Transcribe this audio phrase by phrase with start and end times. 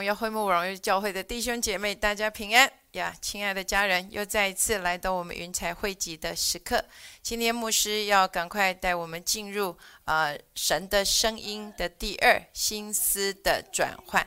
[0.00, 3.14] 荣耀会幕荣耀教会的弟兄姐妹，大家平安呀！
[3.20, 6.82] 亲爱的家人，又再一次来到我们云彩汇集的时刻。
[7.22, 14.26] 今天牧师要赶快带我们进入啊神的声音的第二心思的转换。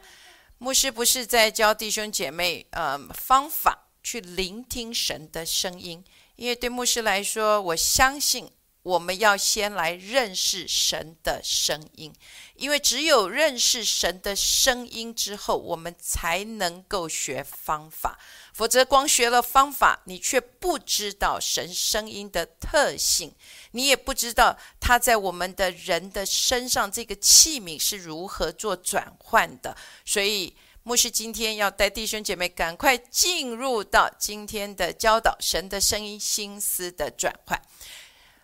[0.59, 6.05] 牧师不是在教弟兄姐妹呃方法去聆听神的声音，
[6.35, 8.47] 因为对牧师来说，我相信。
[8.83, 12.13] 我们要先来认识神的声音，
[12.55, 18.19] 因为只有认识神的声音之后，我们才能够学方法。
[18.53, 23.33] 否则，光学了方法，你却不知道神声音的特性，
[23.71, 29.75] 你也不知道他在我们的人的身上这个器皿是如何做转换的。
[30.05, 37.59] 所以，牧师今天要带弟兄姐妹赶快进入到今天的教导：神的声音、心思的转换。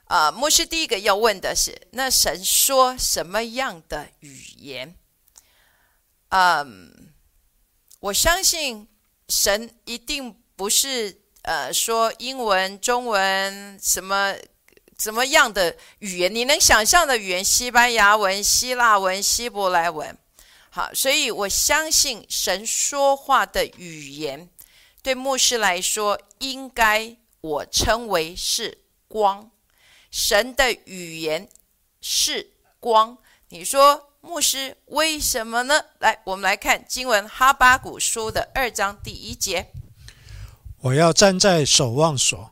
[0.09, 4.95] 啊，牧师第一个要问的是：那神说什么样的语言？
[6.29, 7.13] 嗯，
[7.99, 8.87] 我相信
[9.27, 14.35] 神一定不是呃说英文、中文什么
[14.97, 20.17] 怎么样的语言，你能想象的语言，西班牙文、希腊文、希伯来文。
[20.71, 24.49] 好，所以我相信神说话的语言，
[25.03, 29.51] 对牧师来说，应该我称为是光。
[30.11, 31.47] 神的语言
[32.01, 33.17] 是光，
[33.49, 35.85] 你说牧师为什么呢？
[35.99, 39.71] 来，我们来看经文哈巴谷书的二章第一节。
[40.81, 42.51] 我要站在守望所，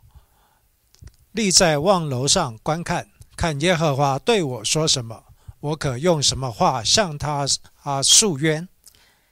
[1.32, 5.24] 立在望楼上观看，看耶和华对我说什么，
[5.60, 7.46] 我可用什么话向他
[7.84, 8.68] 啊诉冤。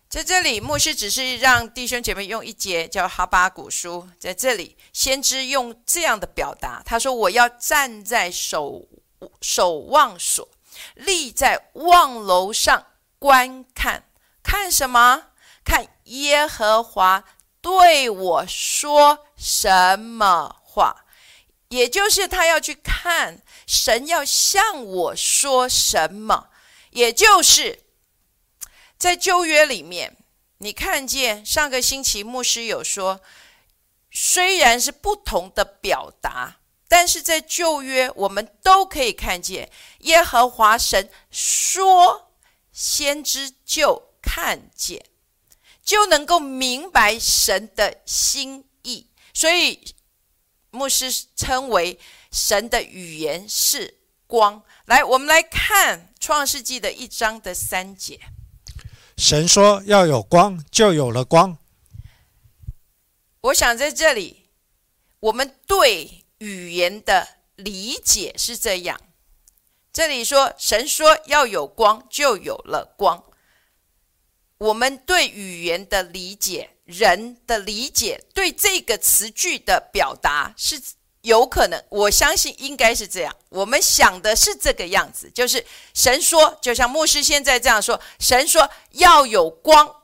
[0.07, 4.07] 在这里，牧师只是让弟兄姐妹用一节叫哈巴古书。
[4.17, 8.87] 在这里，先知用这样的表达，他说：“我要站在守
[9.41, 10.47] 守望所，
[10.93, 12.85] 立在望楼上
[13.19, 14.05] 观看，
[14.41, 15.31] 看什么？
[15.65, 17.23] 看耶和华
[17.59, 21.03] 对我说什么话？
[21.69, 26.47] 也就是他要去看神要向我说什么，
[26.91, 27.81] 也就是。”
[28.97, 30.15] 在旧约里面，
[30.59, 33.21] 你看见上个星期牧师有说，
[34.09, 36.57] 虽然是不同的表达，
[36.87, 39.69] 但是在旧约我们都可以看见
[39.99, 42.31] 耶和华神说，
[42.71, 45.05] 先知就看见，
[45.83, 49.07] 就能够明白神的心意。
[49.33, 49.93] 所以
[50.71, 51.99] 牧师称为
[52.31, 54.63] 神的语言是光。
[54.85, 58.19] 来，我们来看创世纪的一章的三节。
[59.17, 61.57] 神说要有光，就有了光。
[63.41, 64.49] 我想在这里，
[65.19, 68.99] 我们对语言的理解是这样：
[69.93, 73.23] 这里说神说要有光，就有了光。
[74.57, 80.81] 我们对语言的理解，人的理解，对这个词句的表达是。
[81.25, 83.35] 有可能，我相信应该是这样。
[83.49, 89.95] 我们想的是这个样子，就是神说，就像牧师现在这样说：神说要有光，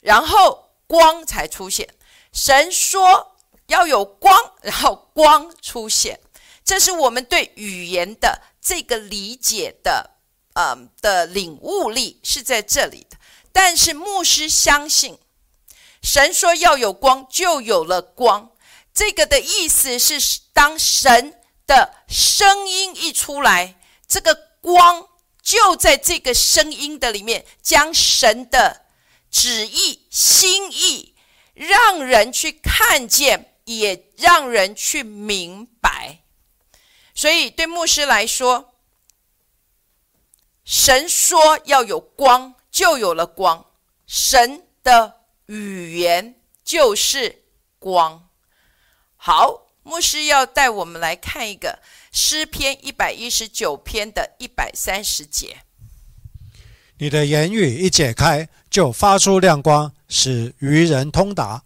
[0.00, 1.86] 然后光才出现。
[2.32, 3.36] 神说
[3.66, 6.18] 要有光，然后光出现。
[6.64, 10.12] 这是我们对语言的这个理解的，
[10.54, 13.18] 嗯的领悟力是在这里的。
[13.52, 15.18] 但是牧师相信，
[16.02, 18.50] 神说要有光，就有了光。
[18.98, 23.78] 这个的意思是，当神的声音一出来，
[24.08, 25.08] 这个光
[25.40, 28.86] 就在这个声音的里面，将神的
[29.30, 31.14] 旨意、心意，
[31.54, 36.24] 让人去看见，也让人去明白。
[37.14, 38.74] 所以，对牧师来说，
[40.64, 43.64] 神说要有光，就有了光。
[44.08, 47.44] 神的语言就是
[47.78, 48.27] 光。
[49.20, 51.80] 好，牧师要带我们来看一个
[52.12, 55.58] 诗篇一百一十九篇的一百三十节。
[56.98, 61.64] 你的言语一解开，就发出亮光，使愚人通达。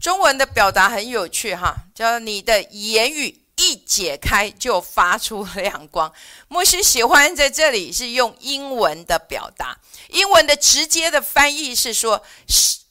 [0.00, 6.10] 中文的表达很有趣哈，叫你的言语一解开，就发出亮光。
[6.48, 12.24] 牧师喜欢在这里是用英文的表达，英文的直接的翻译是说，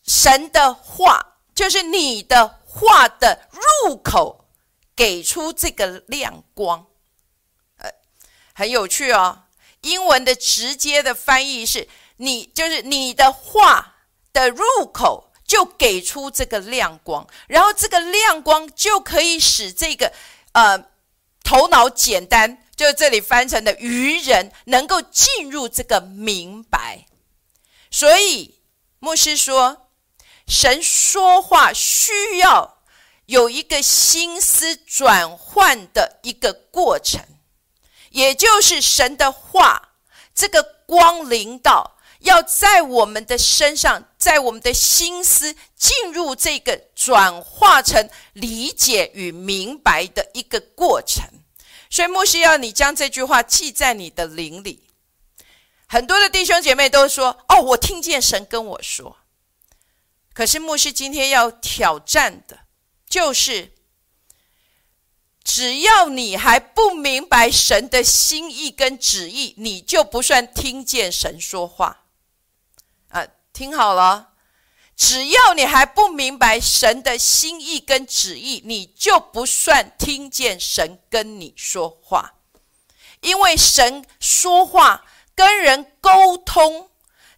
[0.06, 2.60] 神的话就是你的。
[2.76, 3.48] 话的
[3.86, 4.50] 入口
[4.96, 6.88] 给出这个亮光，
[7.78, 7.90] 呃，
[8.54, 9.44] 很有趣哦。
[9.82, 11.88] 英文的直接的翻译是
[12.18, 13.96] 你就是你的话
[14.34, 20.12] 的入口就给出这个亮光，然后这个亮光就可以使这个
[20.52, 20.86] 呃
[21.44, 27.06] 头脑简单，就这里翻成的愚人能够进入这个明白。
[27.90, 28.60] 所以
[29.00, 29.85] 牧师说，
[30.48, 32.78] 神说话需要
[33.26, 37.22] 有一个心思转换的一个过程，
[38.12, 39.90] 也就是神的话，
[40.36, 51.24] 这个光临到，要在我们的身上，在我们的心思进入这个转化成理解与明白的一个过程。
[51.90, 54.84] 所以，牧师要你将这句话记在你的灵里。
[55.88, 59.18] 很多的弟兄姐妹都说：“哦，我听见神跟我说。”
[60.36, 62.68] 可是牧师今天要挑战的，
[63.08, 63.72] 就是
[65.42, 72.04] 只要你还不明白神的心意跟旨意，你就不算听见神说话。
[73.08, 74.34] 啊，听好了，
[74.98, 82.34] 只要你还不明白神的心意跟旨意，你就不算听见神跟你说话，
[83.22, 85.06] 因为神说话。
[85.38, 86.90] 跟人沟通，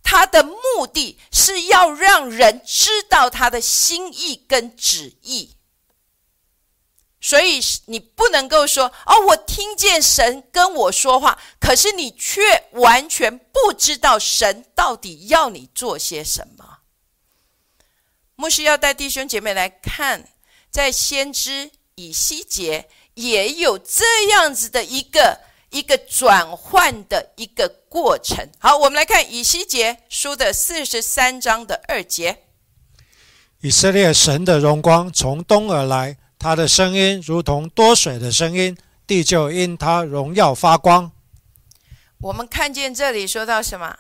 [0.10, 5.58] 他的目的是要让人知道他的心意跟旨意。
[7.20, 16.78] 所以你不能够说：“哦，我听见神跟我说话，可是你却完全不知道神到底要你做些什么。”
[18.38, 20.30] 牧师要带弟兄姐妹来看，
[20.72, 25.47] 在先知以西结也有这样子的一个。
[25.70, 28.48] 一个转换的一个过程。
[28.60, 32.44] 好，我们来看以西结书的四十三章的二节。
[33.62, 41.12] 以色列神的荣光从东而来，他的声音如同多水的声音，地就因他荣耀发光。
[42.20, 43.98] 我们看见这里说到什么？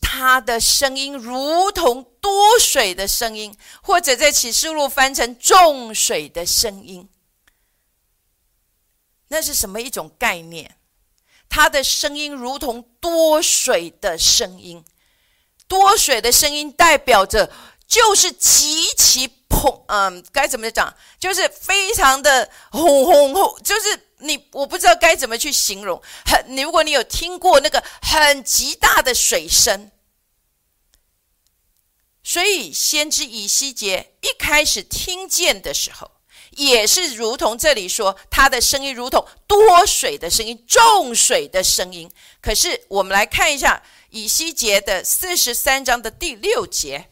[0.00, 7.08] 他的声音如同多水的声音，或者在启示录翻成众水的声音。
[9.34, 10.76] 那是什么一种概念？
[11.48, 14.84] 他的声音如同多水的声音，
[15.66, 17.52] 多水的声音代表着
[17.84, 20.96] 就是极其砰，嗯，该怎么讲？
[21.18, 26.00] 就是非常的轰轰轰，就是你我不知道该怎么去形容。
[26.24, 29.90] 很，如果你有听过那个很极大的水声，
[32.22, 36.12] 所以先知以西结一开始听见的时候。
[36.56, 42.10] 也是如同这里说，他的声音如同多水的声音，重水的声音。
[42.40, 47.08] 可是我们来看一下以西结的四十三章的第六节，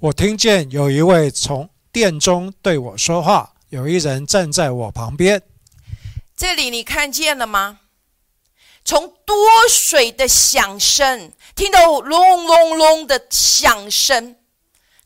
[0.00, 5.42] 我听见有一位从殿中对我说话，有一人站在我旁边。
[6.36, 7.80] 这里你看见了吗？
[8.84, 9.36] 从多
[9.68, 14.36] 水的响声，听到隆隆隆的响声，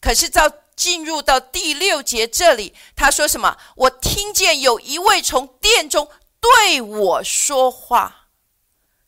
[0.01, 0.53] 可是照。
[0.77, 3.57] 进入到第六节这里，他说什么？
[3.77, 6.09] 我听见有一位从殿中
[6.41, 8.29] 对我说话，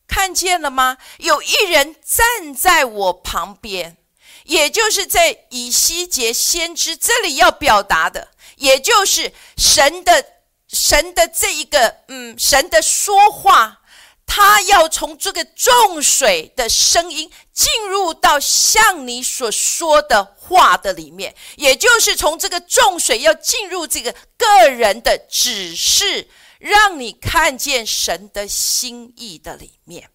[0.06, 0.98] 看见了吗？
[1.18, 3.96] 有一人站在我旁边，
[4.44, 10.24] 也就是在以西结先知这里要表达的，也就是神的
[10.68, 13.80] 神的这一个嗯，神的说话。
[14.26, 30.10] 他要从这个重水的声音进入到像你所说的话的里面，也就是从这个重水要进入这个个人的指示，让你看见神的心意的里面。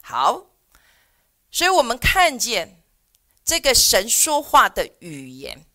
[0.00, 0.46] 好，
[1.50, 2.82] 所以我们看见
[3.44, 5.66] 这个神说话的语言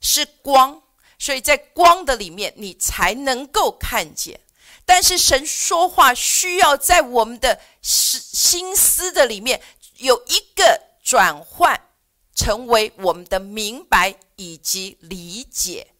[0.00, 0.82] 是光，
[1.18, 4.40] 所以在光的里面，你才能够看见。
[4.86, 9.62] 但是神说话需要在我们的心心思的里面
[9.96, 11.88] 有一个转换，
[12.34, 15.94] 成为我们的明白以及理解，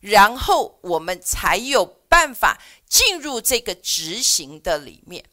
[0.00, 5.24] 然后我们才有办法进入这个执行的里面。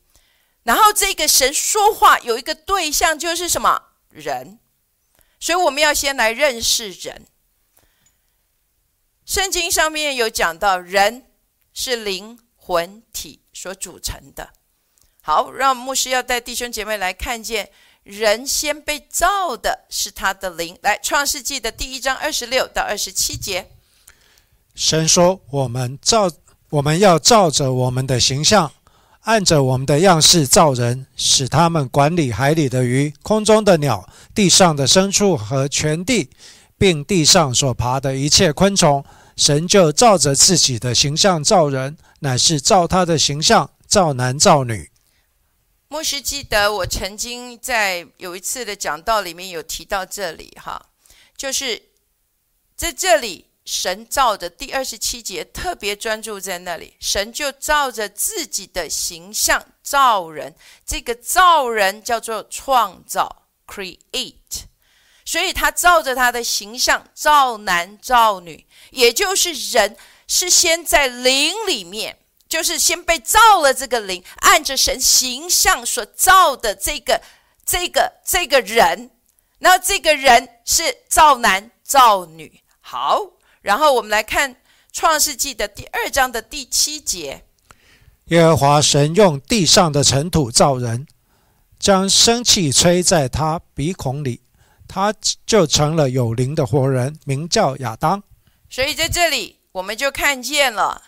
[0.63, 4.59] 然后这个神说话有一个对象就是什么人，
[5.39, 7.25] 所以我们要先来认识人。
[9.25, 11.31] 圣经上面有讲到，人
[11.73, 12.39] 是灵。
[12.65, 14.53] 魂体所组成的，
[15.21, 17.69] 好，让牧师要带弟兄姐妹来看见，
[18.03, 20.77] 人先被造的是他的灵。
[20.81, 23.69] 来，创世纪的第一章二十六到二十七节，
[24.75, 26.29] 神说：“我们照，
[26.69, 28.71] 我们要照着我们的形象，
[29.21, 36.29] 按着我们的样式造人，使他们管理海里的鱼、空中的鸟、地上的牲畜和全地，
[36.77, 39.03] 并地上所爬的一切昆虫。”
[39.35, 44.91] 神就照着自己的形象造人，乃是照他的形象造男造女。
[45.93, 50.87] 牧师记得我曾经在有一次的讲道里面有提到这里哈，
[51.37, 51.79] 就是
[52.75, 64.63] 在这里神造的第二十七节特别专注在那里，神就照着自己的形象造人，这个造人叫做创造 （create）。
[65.23, 69.95] 所以他照着他的形象造男造女，也就是人
[70.27, 72.17] 是先在灵里面，
[72.53, 77.19] 就是先被造了这个灵，按着神形象所造的这个
[77.65, 79.09] 这个这个人，
[79.57, 82.61] 那这个人是造男造女。
[82.79, 83.19] 好，
[83.63, 84.55] 然后我们来看
[84.91, 87.43] 创世纪的第二章的第七节：
[88.25, 91.07] 耶和华神用地上的尘土造人，
[91.79, 94.43] 将生气吹在他鼻孔里。
[94.87, 95.11] 他
[95.47, 98.21] 就成了有灵的活人，名叫亚当。
[98.69, 101.01] 所以在这里，我们就看见了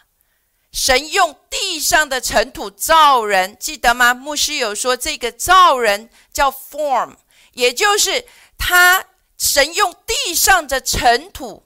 [0.75, 4.13] 神用地上的尘土造人，记得吗？
[4.13, 7.15] 牧师有说，这个造人叫 form，
[7.53, 8.25] 也就是
[8.57, 9.05] 他
[9.37, 11.65] 神用地上的尘土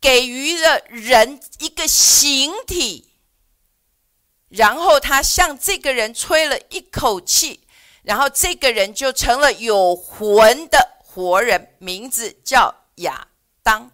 [0.00, 3.12] 给予了人一个形体，
[4.48, 7.60] 然后他向这个人吹了一口气，
[8.02, 10.96] 然后这个人就成了有魂的。
[11.12, 13.28] 活人名字叫亚
[13.64, 13.90] 当，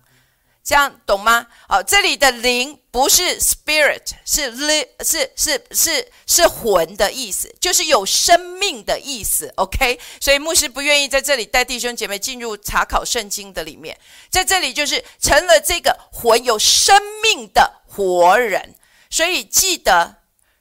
[0.66, 1.46] 这样懂吗？
[1.68, 9.52] 哦，这里的灵不是 spirit，是灵，是是是是魂的意思，就是有生命的意思。
[9.58, 13.96] OK，所以牧师不愿意在这里带弟兄姐妹进入查考圣经的里面，
[14.28, 18.74] 在这里就是成了这个魂有生命的活人。
[19.08, 20.16] 所以记得，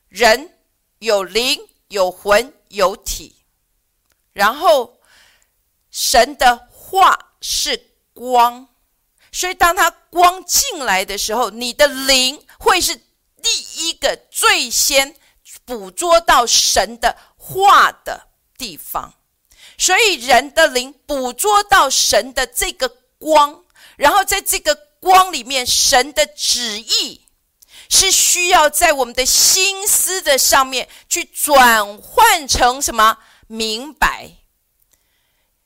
[0.09, 0.51] 人
[0.99, 3.37] 有灵、有魂、有体，
[4.33, 4.99] 然后。
[5.97, 8.67] 神的话是光，
[9.35, 15.13] 所以当他光进来的时候，你的灵会是第一个最先
[15.65, 18.27] 捕捉到神的话的
[18.57, 19.13] 地方。
[19.77, 22.87] 所以人的灵捕捉到神的这个
[23.17, 23.65] 光，
[23.97, 27.25] 然后在这个光里面，神的旨意
[27.89, 34.31] 是需要在我们的心思的上面去转换成什么明白。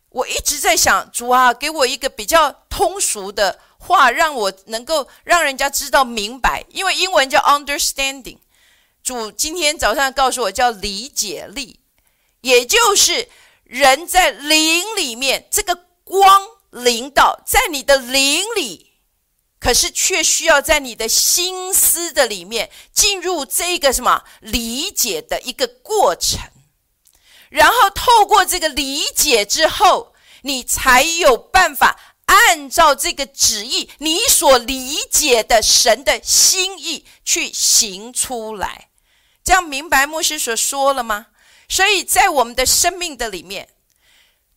[0.09, 6.65] 我一直在想，主啊，给我一个比较通俗的话，让我能够让人家知道明白。
[6.69, 8.39] 因为英文叫 understanding，
[9.03, 11.79] 主今天早上告诉我叫理解力，
[12.41, 13.29] 也就是
[13.63, 18.93] 人在灵里面，这个光灵道在你的灵里，
[19.59, 26.39] 可是却需要在你的心思的里面进入这个什么理解的一个过程。
[27.49, 30.13] 然后透过这个理解之后，
[30.43, 38.89] 你才有办法按照这个旨意，你所理解的神的心意去行出来。
[39.43, 41.27] 这样明白牧师所说了吗？
[41.67, 43.69] 所以在我们的生命的里面，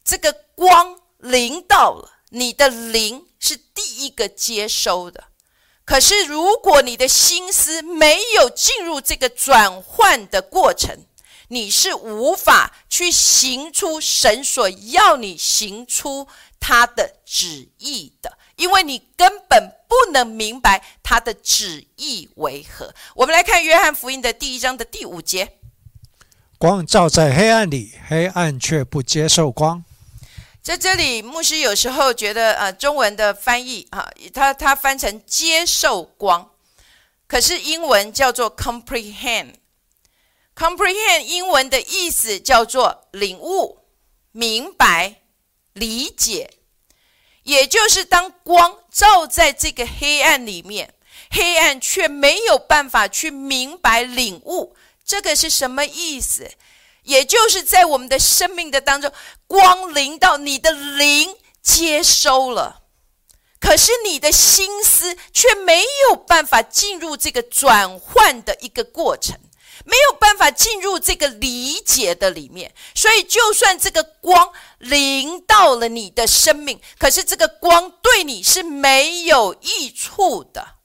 [0.05, 5.25] 这个光临到了，你的灵是第一个接收的。
[5.85, 11.07] 可是如果你的心思没有进入这个转换的过程，
[11.52, 16.26] 你是无法去行出神所要你行出
[16.59, 22.94] 他的旨意的，因为你根本不能明白他的旨意为何。
[23.14, 25.59] 我们来看约翰福音的第一章的第五节：
[26.56, 29.85] 光照在黑暗里，黑暗却不接受光。
[30.62, 36.49] 在这里，牧师有时候觉得，呃，中文的翻译啊，他他翻成接受光，
[37.26, 39.56] 可是英文叫做 comprehend。
[40.62, 43.81] Comprehend 英文的意思叫做领悟、
[44.31, 45.23] 明白、
[45.73, 46.50] 理解，
[47.42, 50.95] 也就是当光照在这个黑暗里面，
[51.33, 56.49] 黑暗却没有办法去明白、领悟，这个是什么意思？
[57.02, 59.12] 也就是在我们的生命的当中，
[59.49, 62.83] 光临到你的灵接收了，
[63.59, 69.37] 可是你的心思却没有办法进入这个转换的一个过程。
[69.85, 80.76] 没有办法进入这个理解的里面，所以就算这个光临到了你的生命，可是这个光对你是没有益处的，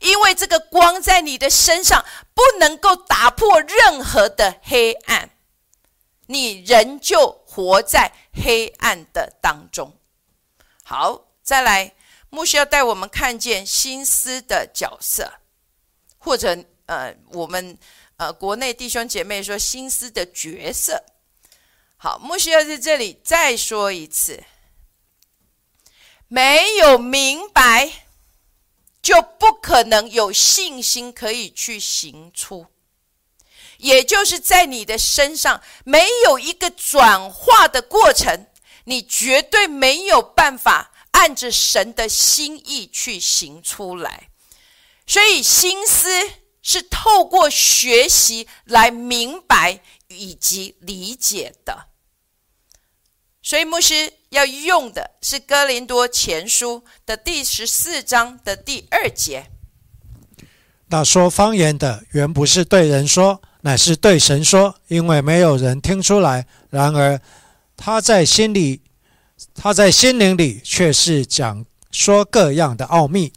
[0.00, 5.30] 因为这个光在你的身上不能够打破任何的黑暗，
[6.26, 9.98] 你仍旧活在黑暗的当中。
[10.84, 11.94] 好，再来，
[12.30, 15.34] 牧师要带我们看见心思的角色，
[16.16, 17.76] 或者呃，我们。
[18.22, 21.02] 呃，国内弟兄姐妹说心思的角色，
[21.96, 24.44] 好，牧师要在这里再说一次：
[26.28, 28.04] 没有明白，
[29.02, 32.68] 就不可能有信心可以去行出。
[33.78, 38.46] 也就是在你的身上没有一个转化的过程，
[38.84, 44.28] 你绝对没有办法按着神的心意去行出来。
[45.08, 46.41] 所以心思。
[46.62, 51.86] 是透过学习来明白以及理解的，
[53.42, 59.50] 所以牧师要用的是《哥林多前书》的第十四章的第二节。
[60.86, 66.46] 那说方言的原不是对人说，乃是对神说，因为没有人听出来。
[66.70, 67.20] 然而
[67.76, 68.82] 他在心里，
[69.54, 73.32] 他在心灵里却是讲说各样的奥秘。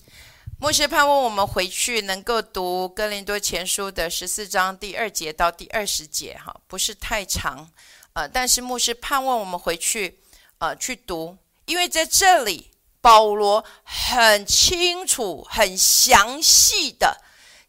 [0.58, 7.70] 牧师盼望我们回去能够读《哥林多前书》的十四章第二节到第二十节，哈，不是太长，
[8.14, 10.18] 呃，但是牧师盼望我们回去，
[10.60, 12.72] 呃，去读，因为在这里
[13.02, 17.22] 保罗很清楚、很详细的。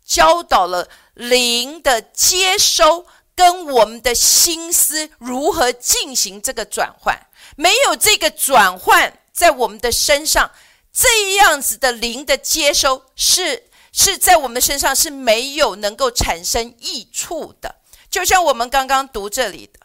[0.04, 7.26] 教导了灵的接收跟我们的心思如何进行这个转换，
[7.56, 10.48] 没有这个转换在我们的身上，
[10.96, 17.74] 这样子的灵的接收是是在我们身上是没有能够产生益处的。
[18.10, 19.80] 就像我们刚刚读这里的，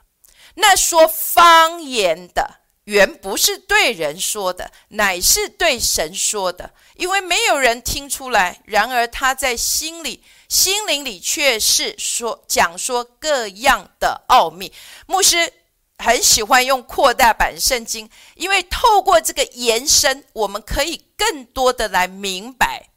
[0.55, 2.61] 那说方言的。
[2.85, 8.59] 原不是对人说的，乃是对神说的，因为没有人听出来。
[8.65, 14.73] 然而他在心里、心灵里却是说讲说各样的奥秘。
[15.05, 15.53] 牧师
[16.01, 22.89] 很喜欢用扩大版圣经，因为透过这个延伸，我们可以更多的来明白。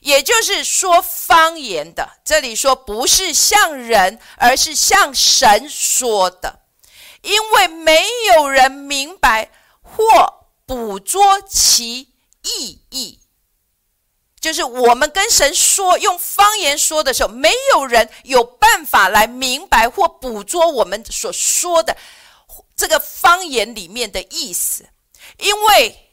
[0.00, 6.60] 也就是说，方言的这里说不是向人，而是向神说的。
[7.20, 8.02] 因为没
[8.34, 9.50] 有人明白
[9.82, 13.20] 或捕捉其意义，
[14.40, 21.94] 就是我们跟神说用方言说的时候，没有人有办法来明白或捕捉我们所说的
[22.80, 24.88] 这个方言里面的意思，
[25.36, 26.10] 因为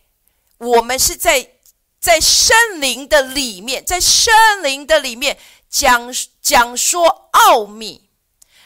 [0.58, 1.51] 我们是在
[1.97, 5.38] 在圣灵的里面，在圣灵的里面
[5.69, 8.10] 讲讲说奥秘，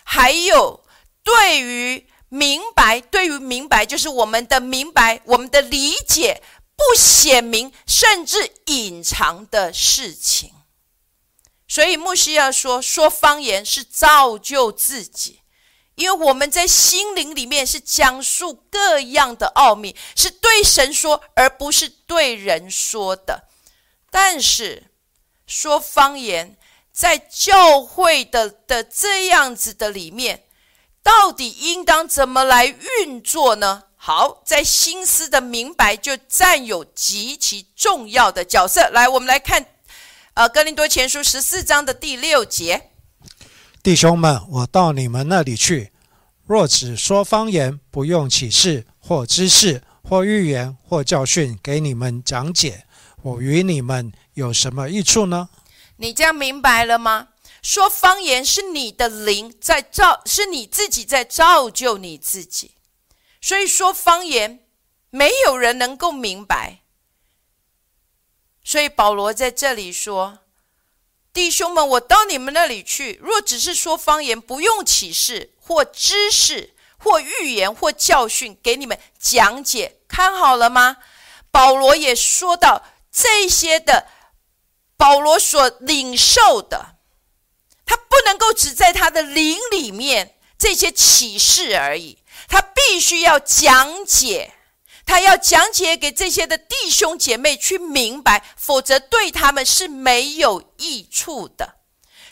[0.04, 0.84] 还有
[1.24, 2.08] 对于。
[2.34, 6.42] 明白，对于明白，就是我们的明白，我们的理解
[6.78, 10.54] 不显明，甚至隐藏的事情。
[11.68, 15.41] 所以牧师要说，说方言是造就自己，
[16.02, 23.48] 因为我们在心灵里面是讲述各样的奥秘，是对神说，而不是对人说的。
[24.10, 24.88] 但是
[25.46, 26.58] 说方言，
[26.92, 30.46] 在教会的的这样子的里面。
[31.04, 33.86] 到底应当怎么来运作呢？
[33.96, 38.88] 好，在心思的明白就占有极其重要的角色。
[38.90, 39.66] 来，我们来看，
[40.36, 42.92] 呃，《哥林多前书》十四章的第六节。
[43.82, 45.91] 弟兄们，我到你们那里去，
[46.52, 52.86] 若只说方言，不用启示或知识或预言或教训给你们讲解，
[53.22, 55.48] 我与你们有什么益处呢？
[55.96, 57.30] 你这样明白了吗？
[57.62, 62.72] 说方言是你的灵在造，是你自己在造就你自己。
[63.40, 64.60] 所以说方言，
[65.10, 66.82] 没有人能够明白。
[68.62, 70.40] 所以保罗在这里说
[71.34, 80.98] ：“弟兄们，我到你们那里去，若只是说方言，不用启示或知识或预言或教训给你们讲解，看好了吗？”
[81.52, 84.08] 保罗也说到这些的，
[84.96, 86.96] 保罗所领受的。
[87.86, 94.54] 他不能够只在他的灵里面这些启示而已，他必须要讲解，
[95.06, 101.76] 他要讲解给这些的弟兄姐妹去明白，否则对他们是没有益处的。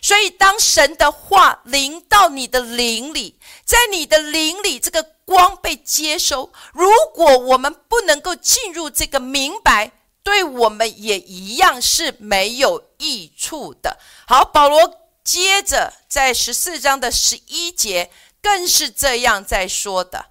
[0.01, 9.91] 所以，当神的话临到你的灵里，在你的灵里这个光被接收，如果我们不能够进入这个明白，
[10.23, 13.99] 对我们也一样是没有益处的。
[14.27, 14.99] 好，保罗。
[15.21, 18.09] 接着，在十四章的十一节，
[18.41, 20.25] 更是这样在说的：“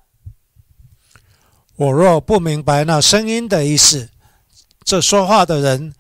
[1.79, 4.09] 我若不明白那声音的意思，
[4.83, 5.95] 这说话的人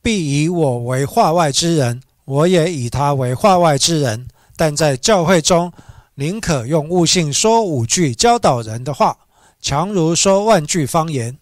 [0.00, 4.28] 必以我为话外之人，我也以他为话外之人。
[4.56, 5.72] 但在教会中，
[6.14, 9.18] 宁可用悟性说五句教导人的话，
[9.60, 11.36] 强如说万句方言。”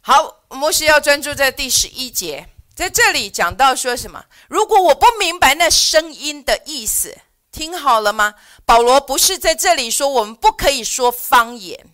[0.00, 2.50] 好，摩西要专注在第十一节。
[2.72, 4.26] 在这里讲到说什么？
[4.46, 7.18] 如果我不明白那声音的意思，
[7.50, 8.34] 听好了吗？
[8.64, 11.86] 保罗不是在这里说我们不可以说方言，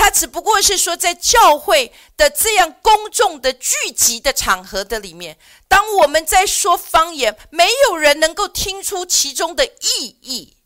[0.00, 5.36] 他只不过是说在教会的这样公众的聚集的场合的里面，
[5.68, 10.56] 当我们在说方言，没有人能够听出其中的意义。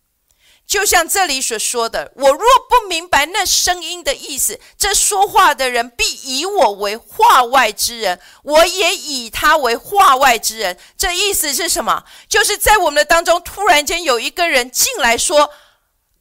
[0.64, 10.78] 就像这里所说的，我若不明白那声音的意思，这说话的人必以我为话外之人，我也以他为话外之人。
[10.96, 12.04] 这意思是什么？
[12.28, 15.50] 就是在我们的当中，突然间有一个人进来说，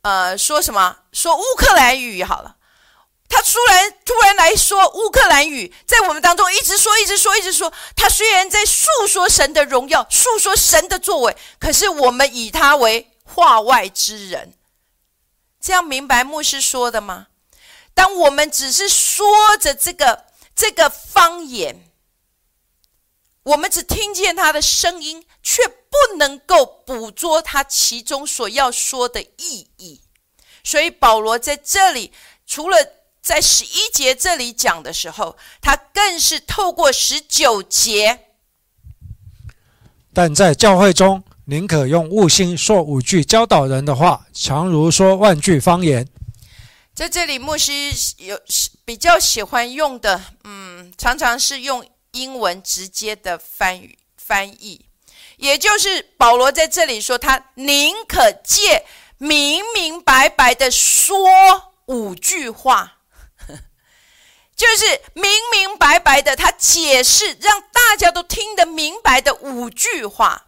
[0.01, 0.97] 呃，说什么？
[1.11, 2.55] 说乌克兰语好了。
[3.33, 7.73] 他突然突然来说乌克兰语，在我们当中一直说，一直说，一直说。
[7.95, 14.53] 他虽然在诉说神的荣耀，诉说神的作为，可是我们以他为话外之人。
[15.59, 17.29] 这样明白牧师说的吗？
[17.95, 21.91] 当我们只是说着这个这个方言，
[23.41, 30.01] 我们只听见他的声音，却不能够捕捉他其中所要说的意义。
[30.63, 32.13] 所以保罗在这里，
[32.45, 32.77] 除了
[33.23, 38.19] 在十一节这里讲的时候，他更是透过十九节。
[40.13, 46.05] 但在教会中，宁可用悟性说五句教导人的话，强如说万句方言。
[46.93, 47.71] 在这里，牧师
[48.17, 48.37] 有
[48.83, 54.85] 比较喜欢用的，嗯，常常是用英文直接的翻译翻译，
[55.37, 58.85] 也就是保罗在这里说，他宁可借。
[59.19, 61.17] 明明白白的说
[61.85, 62.92] 五句话，
[64.55, 70.47] 就是明明白白的，他解释让大家都听得明白的五句话。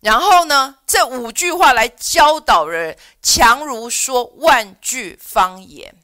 [0.00, 6.00] 然后呢，这五句话来教导人，强如说万句方言。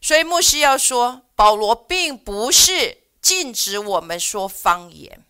[0.00, 5.24] 所以牧师要说，保罗并不是禁止我们说方言。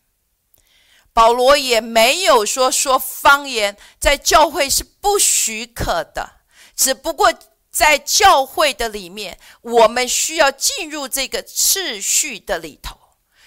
[1.15, 6.43] 保罗也没有说说方言在教会是不许可的，
[6.77, 7.33] 只不过
[7.79, 12.99] 在教会的里面，我们需要进入这个次序的里头。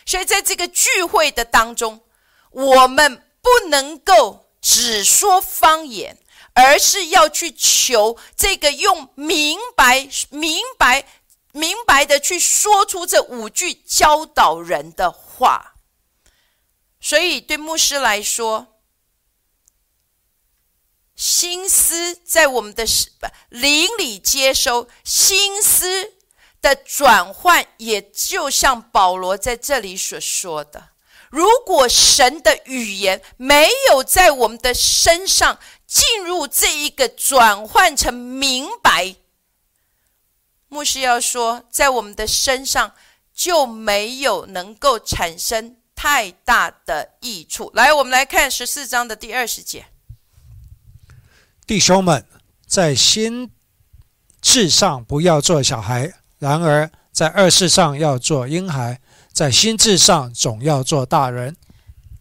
[0.05, 1.99] 所以在这个聚会的当中，
[2.51, 6.17] 我们不能够只说方言，
[6.53, 11.05] 而是要去求这个用明白、明白、
[11.51, 15.73] 明白的去说出这五句教导人的话。
[17.01, 18.70] 所以，对牧师来说，
[21.21, 22.83] 心思在我们的
[23.49, 26.13] 灵里接收，心思
[26.59, 30.89] 的转换，也就像保罗在这里所说的：
[31.29, 39.15] 如果神的语言没有在我们的身上进入这一个转换成明白，
[40.69, 42.95] 牧师要说，在我们的身上
[43.31, 45.77] 就没有能够产生。
[45.93, 47.69] 太大的益处。
[47.75, 49.85] 来，我们来看十四章的第二十节。
[51.71, 52.25] 弟兄们，
[52.67, 53.49] 在心
[54.41, 58.99] 智上不要做小孩；然而在二世上要做婴孩，
[59.31, 61.55] 在心智上总要做大人。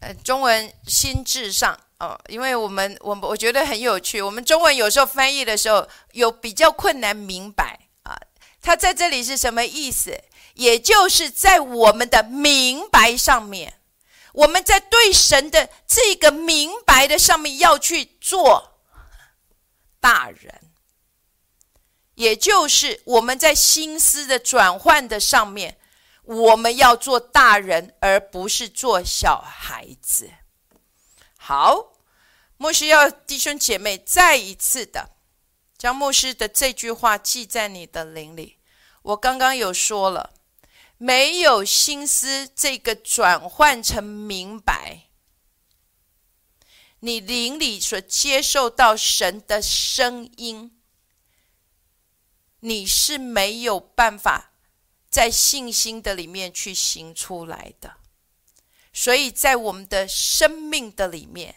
[0.03, 4.23] 呃，中文心智上哦，因为我们我我觉得很有趣。
[4.23, 8.17] 我们中文有时候翻译的时候有比较困难明白啊，
[8.63, 10.17] 它在这里是什么意思？
[10.55, 13.75] 也就是在我们的明白上面，
[14.33, 18.70] 我们在对神的这个明白的上面要去做
[20.01, 20.73] 大人，
[22.15, 25.79] 也就是我们在心思的转换的上面，
[26.25, 30.31] 我们要做大人，而不是做小孩子。
[31.37, 31.93] 好，
[32.57, 35.11] 牧师要弟兄姐妹再一次的
[35.79, 38.59] 将牧师的这句话记在你的灵里。
[39.03, 40.31] 我刚刚有说了。
[41.03, 45.05] 没有心思，这个转换成明白，
[47.01, 50.81] 你灵里所接受到神的声音，
[52.61, 54.53] 你是没有办法
[55.11, 57.97] 在信心的里面去行出来的。
[58.93, 61.57] 所以在我们的生命的里面，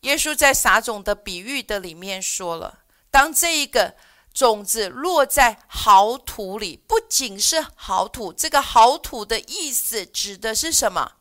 [0.00, 3.96] 耶稣在撒种的比喻的里面说了，当这一个。
[4.36, 11.14] 种子落在好土里，不仅是好土，这个好土的意思指的是什么？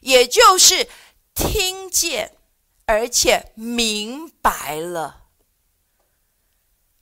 [0.00, 0.88] 也就是
[1.32, 2.35] 听见，
[2.86, 5.24] 而且明白了。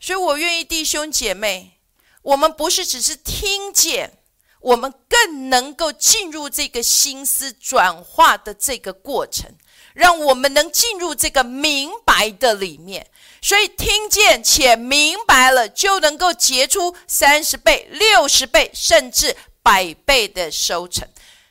[0.00, 1.78] 所以我愿意弟兄姐妹，
[2.22, 4.18] 我们不是只是听见，
[4.60, 9.50] 我们更能够进入这个心思转化的这个过程，
[9.94, 13.10] 让我们能进入这个明白的里面。
[13.42, 21.06] 所以听见且明白了，就能够结出三十倍、六十倍，甚至百倍的收成。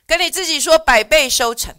[0.06, 1.74] 跟你自己说，百倍收成。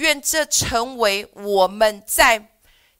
[0.00, 2.50] 愿这成为我们在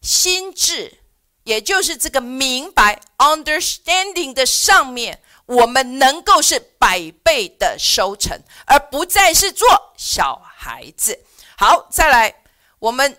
[0.00, 0.98] 心智，
[1.44, 11.24] 也就是这个明白 （understanding） 的上面，我们能够是百倍的收成，而不再是做小孩子。
[11.56, 12.36] 好，再来。
[12.78, 13.18] 我们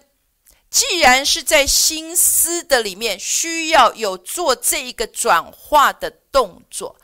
[0.70, 6.96] 既然是在心思的里面需要有做这一个转化的动作，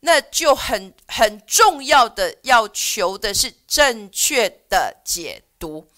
[0.00, 5.89] 那就很很重要的要求的是正确的解读。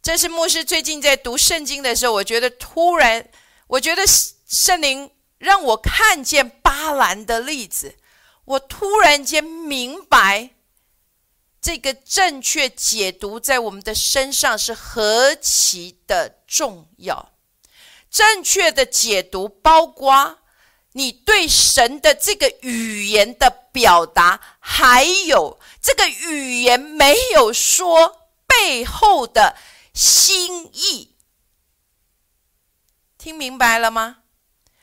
[0.00, 3.28] 这是牧师最近在读圣经的时候，我觉得突然
[3.66, 4.02] 我觉得
[4.46, 7.96] 圣灵让我看见巴兰的例子，
[8.44, 10.50] 我突然间明白，
[11.60, 17.32] 这个正确解读在我们的身上是何其的重要。
[18.10, 20.38] 正确的解读包括
[20.92, 29.54] 你对神的这个语言的表达，还有这个语言没有说背后的
[29.98, 31.16] 心意。
[33.18, 34.18] 听明白了吗？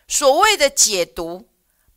[0.10, 1.48] 所谓的解读，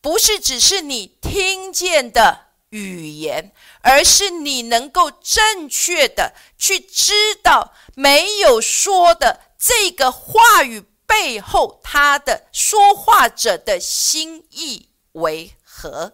[0.01, 16.13] 不是只是你听见的语言，而是你能够正确的去知道没有说的这个话语背后，他的说话者的心意为何。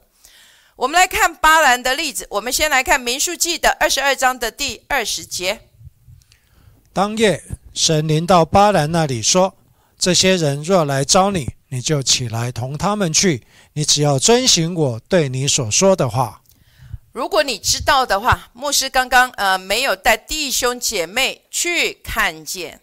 [0.77, 2.27] 我们来看巴兰的例子。
[2.31, 5.69] 我们先来看民数记的二十二章的第二十节。
[6.95, 7.43] 当夜，
[7.75, 9.57] 神临到巴兰那里说。
[9.99, 13.45] 这些人若来招你，你就起来同他们去。
[13.73, 16.43] 你只要遵行我对你所说的话。
[17.11, 22.81] 如果你知道的话，牧师刚刚呃没有带弟兄姐妹去看见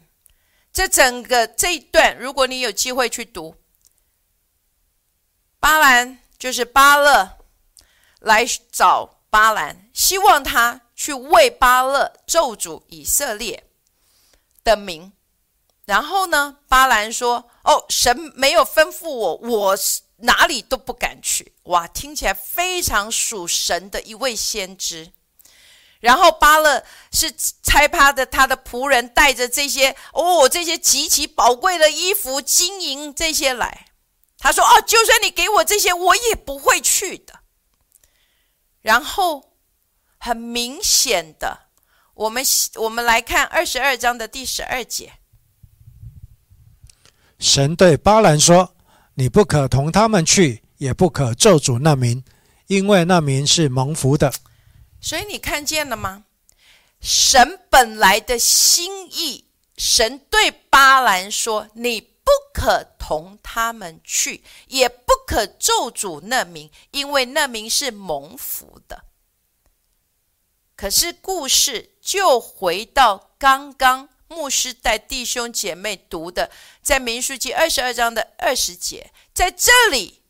[0.74, 2.18] 这整个这一段。
[2.18, 3.56] 如果你有机会去读，
[5.62, 7.38] 巴兰就是巴勒
[8.20, 13.64] 来找巴兰，希望他去为巴勒咒诅以色列
[14.72, 15.12] 的名。
[15.86, 16.58] 然后呢？
[16.70, 19.78] 巴兰说：“哦，神没有吩咐我，我
[20.18, 25.12] 哪里都不敢去。”哇，听起来非常属神的一位先知。
[26.00, 27.32] 然后巴勒是
[27.62, 33.88] 猜他的他的仆人带着这些哦，这些极其宝贵的衣服、金银这些来。
[34.38, 37.42] 他说：“哦，就算你给我这些，我也不会去的。”
[38.82, 39.58] 然后
[40.20, 41.68] 很明显的，
[42.22, 42.44] 我们
[42.76, 45.14] 我们来看二十二章的第十二节。
[47.40, 48.76] 神对巴兰说
[49.16, 52.24] ：“你不可同他们去，也不可咒诅那民，
[52.68, 54.32] 因为那民是蒙福的。”
[55.02, 56.26] 所以你看见了吗？
[57.02, 69.06] 神本来的心意，神对巴兰说：“你不可同他们去，也不可咒诅那民，因为那民是蒙福的。”
[70.82, 74.10] 可是故事就回到刚刚。
[74.28, 76.50] 牧师带弟兄姐妹读的，
[76.82, 80.24] 在民书记二十二章的二十节，在这里，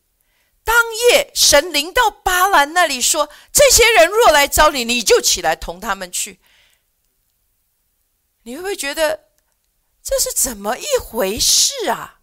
[0.65, 6.41] 当夜神临到巴兰那里说：“这些人若来找你，你就起来同他们去。”
[8.43, 9.29] 你会不会觉得
[10.03, 12.19] 这是怎么一回事啊？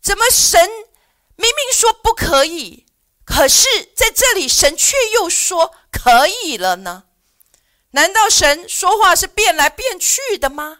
[0.00, 0.66] 怎么神
[1.34, 2.85] 明明说不可以，
[3.26, 7.02] 可是在这里神却又说可以了呢？
[7.90, 10.78] 难道神说话是变来变去的吗？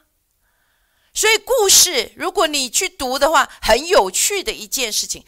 [1.13, 5.25] 所以故事，如果你去读的话，很有趣的一件事情，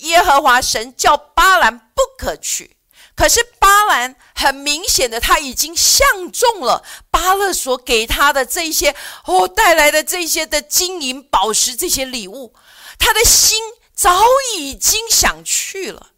[0.00, 2.76] 耶和华神叫巴兰不可去，
[3.16, 12.54] 可是巴兰很明显的他已经相中了巴勒所给他的这些哦带来的这些的金银宝石这些礼物，
[12.98, 13.58] 他的心
[13.94, 14.24] 早
[14.56, 16.10] 已经想去了。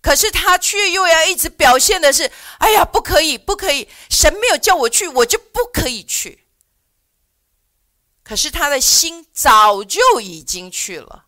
[0.00, 6.46] 可是他却又要一直表现的是，哎呀，不可以，不可以，神没有叫我去，我就不可以去。
[8.22, 11.26] 可是他的心早就已经去了，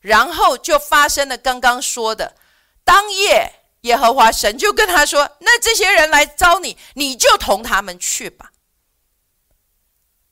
[0.00, 2.36] 然后就发生了刚刚说的，
[2.84, 8.52] 当夜耶和华神就跟他说：“那这些人来招你，你就同他们去吧。”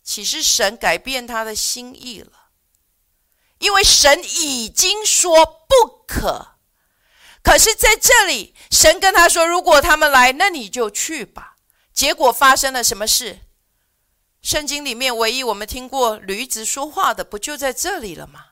[0.04, 2.48] 其实神改变他的心意了，
[3.58, 6.51] 因为神已经说不可。
[7.42, 11.56] 可是，在这里，神跟他说：“如果他们来，那你就去吧。”
[11.92, 13.40] 结果发生了什么事？
[14.40, 18.46] 圣经里面唯一我们听过驴子说话的，不就在这里了吗？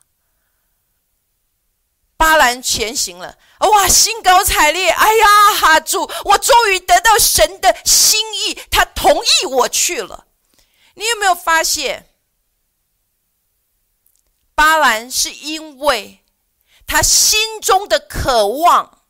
[2.17, 4.91] 巴兰前行了，哇，兴高采烈！
[4.91, 10.27] 哎呀，哈主，我终于得到神的心意，他同意我去了。
[10.95, 12.11] 你有没有发现，
[14.55, 16.20] 巴兰是因为？
[16.91, 19.05] 他心中的渴望，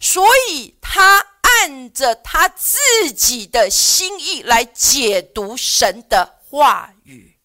[0.00, 2.78] 所以他按着他自
[3.14, 7.38] 己的心意来解读神的话语。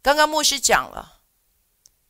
[0.00, 1.22] 刚刚牧师讲了，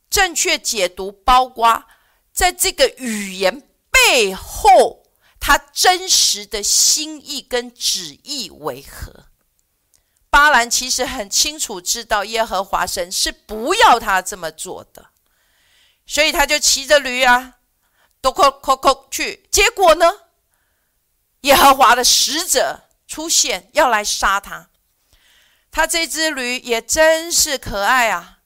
[0.07, 1.83] 正确解读包括
[2.31, 5.03] 在这个语言背后，
[5.39, 9.25] 他真实的心意跟旨意为何？
[10.37, 15.09] 巴兰其实很清楚知道耶和华神是不要他这么做的，
[16.05, 17.57] 所以他就骑着驴啊，
[18.21, 19.49] 都扣扣扣去。
[19.51, 20.05] 结果呢，
[21.41, 24.69] 耶和华的使者出现要来杀他。
[25.71, 28.41] 他这只驴也真是可爱啊！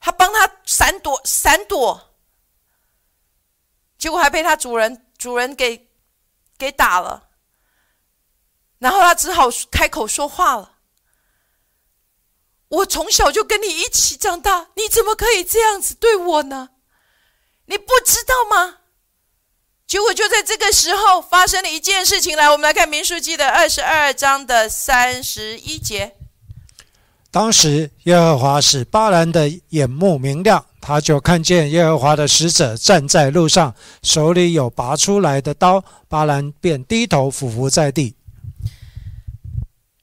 [0.00, 2.16] 他帮他闪躲闪躲，
[3.98, 5.90] 结果还被他主人主人给
[6.56, 7.28] 给打了。
[8.78, 10.75] 然后他只好开口说话了
[12.68, 16.70] ：“我从小就跟你一起长大，你怎么可以这样子对我呢？
[17.66, 18.78] 你不知道吗？”
[19.86, 26.16] 结果就在这个时候发生了一件事情来，我们来看《民数记》的二十二章的三十一节。
[27.30, 38.16] 当时耶和华使巴兰的眼目明亮，他就看见耶和华的使者站在路上，手里有拔出来的刀，巴兰便低头俯伏在地。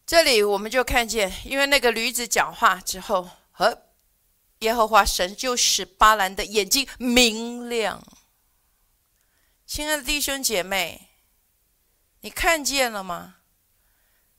[0.05, 3.83] 这里我们就看见，因为那个驴子讲话之后，和
[4.59, 8.03] 耶和华神就使巴兰的眼睛明亮。
[9.65, 11.09] 亲爱的弟兄姐妹，
[12.21, 13.35] 你看见了吗？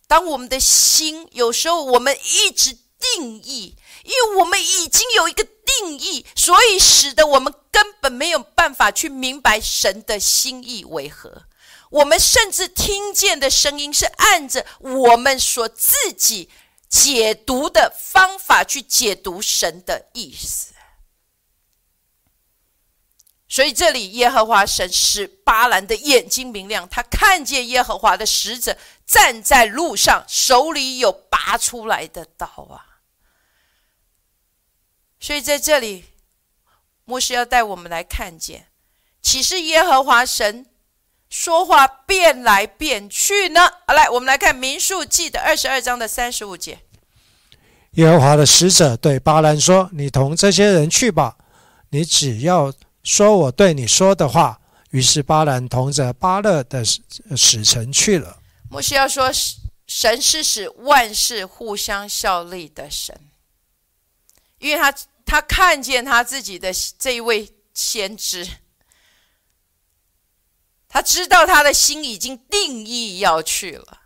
[0.06, 11.46] 当我们的心有时候我们一直定义，因为我们已经有一个定义，所以使得我们根本没有办法去明白神的心意为何。
[11.90, 16.50] 我们甚至听见的声音是按着我们所自己
[16.88, 20.72] 解读的方法去解读神的意思。
[23.46, 32.98] 所以这里耶和华神使巴兰的眼睛明亮，他看见耶和华的使者站在路上，手里有拔出来的刀啊。
[35.20, 36.04] 所以在这里，
[37.04, 38.72] 牧师要带我们来看见，
[39.22, 40.66] 岂是耶和华神
[41.36, 43.60] 说话变来变去呢？
[43.88, 46.78] 好，来我们来看民数记的二十二章的三十五节。
[47.94, 51.36] 耶和华的使者对巴兰说：“你同这些人去吧，
[51.90, 54.60] 你只要。”说我对你说的话。
[54.90, 58.38] 于是巴兰同着巴勒的使臣去了。
[58.70, 59.28] 莫西要说，
[59.88, 63.18] 神是使万事互相效力的神，
[64.60, 64.94] 因为他
[65.26, 68.46] 他看见他自己的这一位先知，
[70.94, 74.02] 他知道他的心已经定义要去了，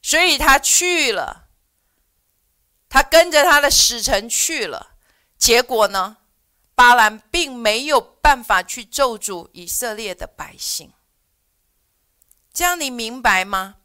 [0.00, 1.48] 所以他去了，
[2.88, 4.92] 他跟着他的使臣去了。
[5.36, 6.18] 结果呢？
[6.76, 10.92] 巴兰并没有办法去咒诅以色列的百姓，
[12.54, 13.78] 这样你明白吗？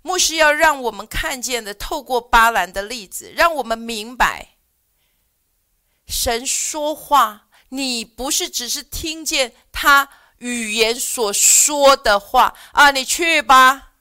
[0.00, 4.56] 牧师要让我们看见的，透过巴兰的例子，让我们明白，
[6.06, 10.08] 神说话，你不是只是听见他
[10.40, 13.92] 语言所说的话啊，你去吧，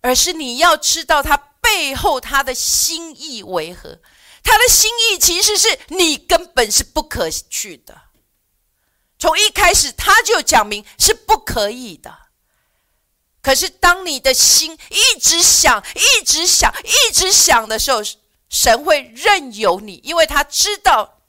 [0.00, 4.00] 而是你要知道他背后他的心意为何。
[4.42, 8.02] 他的心意其实是你根本是不可去的，
[9.18, 12.14] 从一开始他就讲明是不可以的。
[13.40, 18.00] 可是当你的心一直想、一直想、一直想的时候，
[18.48, 21.22] 神会任由你，因为他知道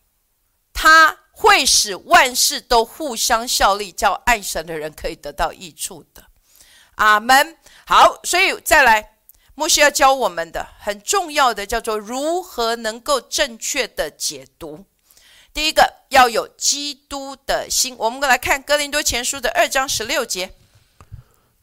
[0.74, 6.24] 他会使万事都互相效力，叫爱神的人可以得到益处的。
[6.95, 7.58] 阿门。
[7.86, 9.12] 好，所以再来。
[9.58, 14.84] 牧师要教我们的很重要的叫做如何能够正确的解读。
[15.54, 17.95] 第一个要有基督的心。
[17.98, 20.54] 我们来看哥林多前书的二章十六节：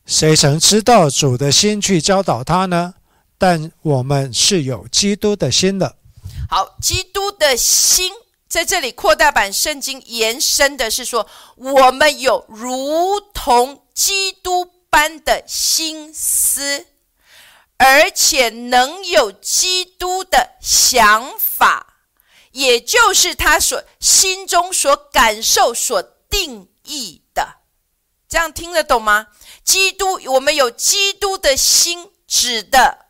[0.06, 2.94] 谁曾知道主的心去教导他呢？
[3.36, 5.96] 但我们是有基督的心的。
[6.48, 8.10] 好，基督的心
[8.52, 16.86] 在这里扩大版圣经延伸的是说，我们有如同基督般的心思。
[17.78, 21.96] 而且能有基督的想法，
[22.50, 27.56] 也就是他所心中所感受、所定义的，
[28.28, 29.28] 这样听得懂吗？
[29.64, 33.06] 基督，我们有基督的心，指的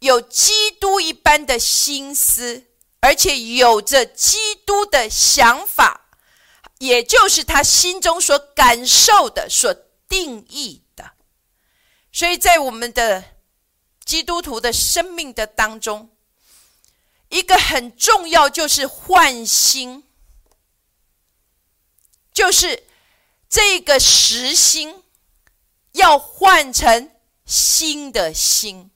[0.00, 2.66] 有基督一般的心思，
[3.00, 6.08] 而且有着基督的想法，
[6.78, 9.74] 也就是他心中所感受的、所
[10.08, 11.12] 定义的。
[12.12, 13.24] 所以在我们的。
[14.02, 16.10] 基督徒的生命的当中，
[17.28, 20.02] 一个很重要就是换心，
[22.32, 22.88] 就是
[23.48, 25.04] 这个实心
[25.92, 27.12] 要换成
[27.44, 28.90] 新的心。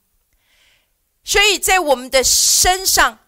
[1.23, 3.24] 所以在我们的身上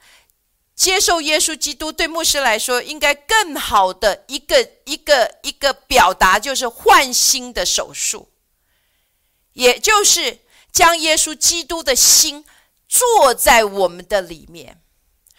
[0.77, 8.29] 接受耶稣基督，对牧师来说，应该更好的一个一个一个表达，就是换心的手术，
[9.55, 10.39] 也就是。
[10.73, 12.45] 将耶稣基督的心
[12.87, 14.79] 坐在我们的里面，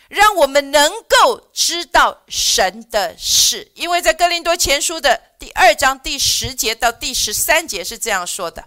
[0.09, 3.71] 让我们能够知道神的事。
[3.75, 8.65] 因为在哥林多前书的第二章第十节到第十三节是这样说的：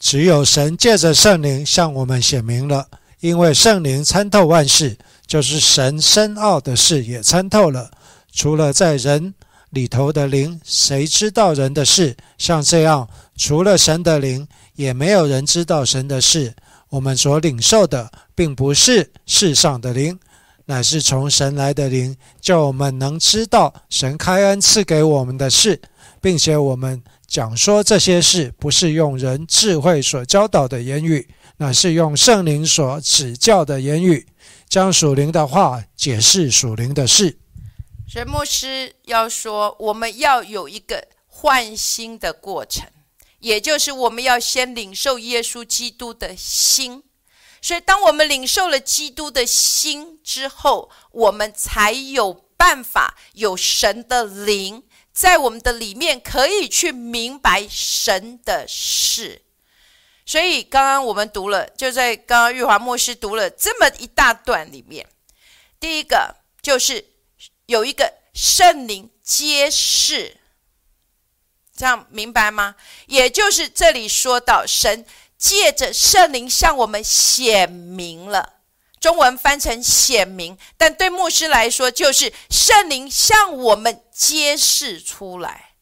[0.00, 2.88] 只有神借着圣灵向我们显明了，
[3.20, 4.98] 因为圣灵参透万事，
[5.34, 7.90] 就是神深奥的事也参透了。
[8.32, 9.34] 除了在人
[9.70, 12.16] 里头的灵，谁知道人的事？
[12.38, 16.54] 像这样，除了神的灵，也没有人知道神的事。
[16.88, 20.16] 我们所领受的，并不是世上的灵，
[20.66, 25.80] 乃是从神来的灵，叫我们能知道神开恩赐给我们的事，
[26.20, 31.26] 并且我们讲说这些事，不是用人智慧所教导的言语，
[31.58, 34.26] 乃是用圣灵所指教的言语，
[34.68, 37.38] 将属灵的话解释属灵的事。
[38.08, 42.86] 神牧师要说，我们要有一个换心的过程。
[43.40, 47.02] 也就是我们要先领受耶稣基督的心，
[47.60, 54.82] 所以当我们领受了基督的心之后，我们才有办法有神的灵
[55.12, 59.42] 在我们的里面，可以去明白神的事。
[60.26, 65.06] 所以刚刚我们读了，就在刚刚玉华牧师读了这么一大段里面，
[65.78, 67.04] 第一个就是
[67.66, 70.38] 有一个圣灵揭示。
[71.76, 72.76] 这样明白吗？
[73.06, 75.04] 也就是这里说到，神
[75.36, 78.60] 借着圣灵向我们显明了，
[79.00, 85.73] 中文翻成显明，但对牧师来说，就是圣灵向我们揭示出来，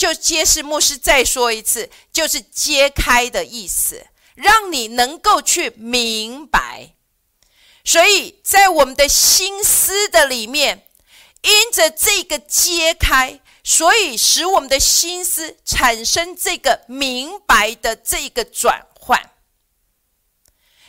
[0.00, 0.62] 就揭示。
[0.62, 6.94] 牧师再说一次，就是揭开的意思，让你能够去明白。
[7.84, 10.86] 所以在我们的心思的里面，
[11.42, 13.40] 因着这个揭开。
[13.62, 19.30] 所以，使我们的心思产生这个明白的这个转换，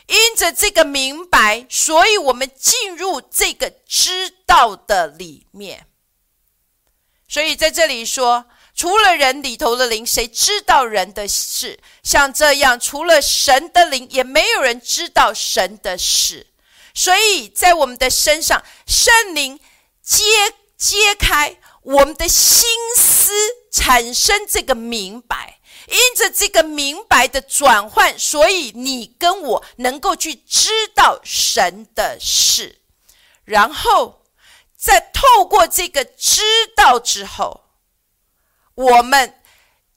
[0.06, 5.86] 因着这个明白，所以我们进入这个知道的里面。
[7.28, 11.78] 所以在这里说，除了人里头的灵，谁知道人的事？
[12.02, 16.46] 像这样，除了神的灵，也没有人知道神的事。
[16.94, 19.60] 所以在我们的身上，圣灵
[20.02, 20.22] 揭
[20.76, 21.58] 揭开。
[21.84, 22.64] 我们的心
[22.96, 23.32] 思
[23.72, 25.58] 产生这个明白，
[25.88, 32.78] 因着这个明白的转换，所以你跟我能够去知道神的事，
[33.44, 34.22] 然后
[34.76, 36.42] 在透过这个知
[36.76, 37.61] 道之后，
[38.74, 39.34] 我们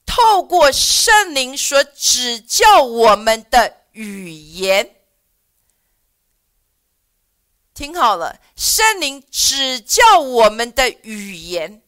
[0.04, 4.96] 透过圣灵所指教我们的语言。
[7.74, 11.82] 听好了，圣灵指教我们的语言，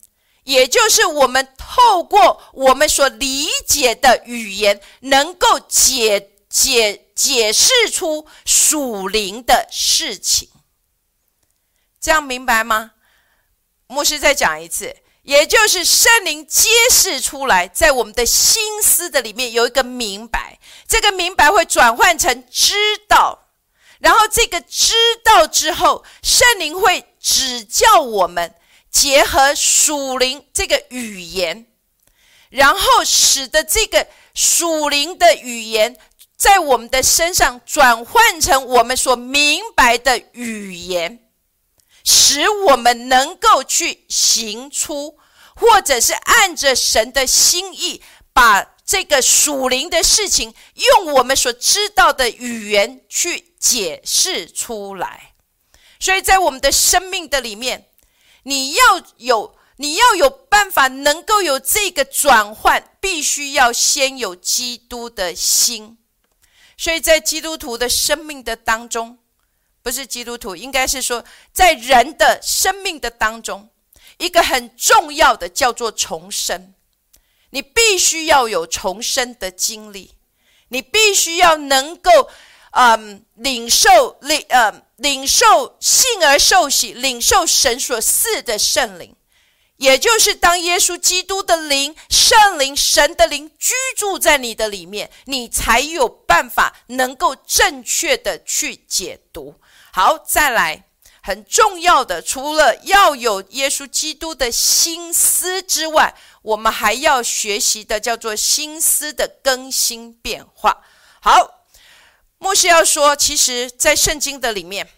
[0.45, 10.51] 也就是我们透过我们所理解的语言，能够解解解释出属灵的事情。
[11.99, 12.93] 这样明白吗？
[13.87, 14.95] 牧师再讲一次，
[15.29, 20.59] 也就是圣灵揭示出来，在我们的心思的里面有一个明白，
[20.89, 22.75] 这个明白会转换成知
[23.07, 23.51] 道。
[23.99, 28.55] 然后这个知道之后，圣灵会指教我们，
[28.91, 31.67] 结合属灵这个语言，
[32.49, 35.99] 然后使得这个属灵的语言
[36.39, 41.28] 在我们的身上转换成我们所明白的语言，
[42.09, 45.19] 使我们能够去行出，
[45.55, 48.03] 或者是按着神的心意
[48.33, 48.75] 把。
[48.89, 55.35] 这个属灵的事情，用我们所知道的语言去解释出来。
[56.01, 57.91] 所以在我们的生命的里面，
[58.45, 58.83] 你要
[59.19, 65.99] 有，你要有办法能够有这个转换，必须要先有基督的心。
[66.79, 69.19] 所以在基督徒的生命的当中，
[69.89, 73.71] 不是基督徒，应该是说在人的生命的当中，
[74.19, 76.75] 一个很重要的叫做重生。
[77.49, 80.13] 你必须要有重生的经历，
[80.69, 82.29] 你必须要能够，
[82.73, 89.17] 嗯，领受领，呃，领受信而受洗，领受神所赐的圣灵，
[89.79, 99.55] 也就是当耶稣基督的灵、圣灵、神的灵居住在你的里面，你才有办法能够正确的去解读。
[99.93, 100.85] 好，再来，
[101.23, 106.15] 很重要的，除了要有耶稣基督的心思之外。
[106.43, 110.83] 我们还要学习的叫做心思的更新变化。
[111.21, 111.67] 好，
[112.39, 114.89] 牧师要说，其实，在圣经的里面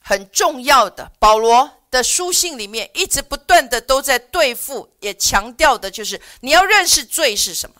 [0.00, 7.76] 很重要的，保罗的书信里面一直不断的都在对付，也强调的就是你要认识罪是什么，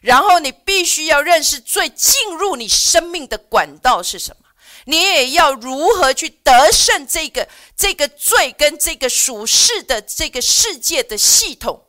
[0.00, 4.43] 然后你必须要认识罪进入你生命的管道是什么，
[4.84, 11.82] 你也要如何去得胜这个这个罪跟这个属世的这个世界的系统。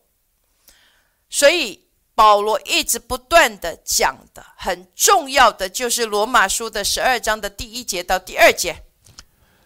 [1.30, 1.82] 所以，
[2.14, 8.84] 保罗一直不断的讲的很重要的，就是罗马书的十二章的第一节到第二节。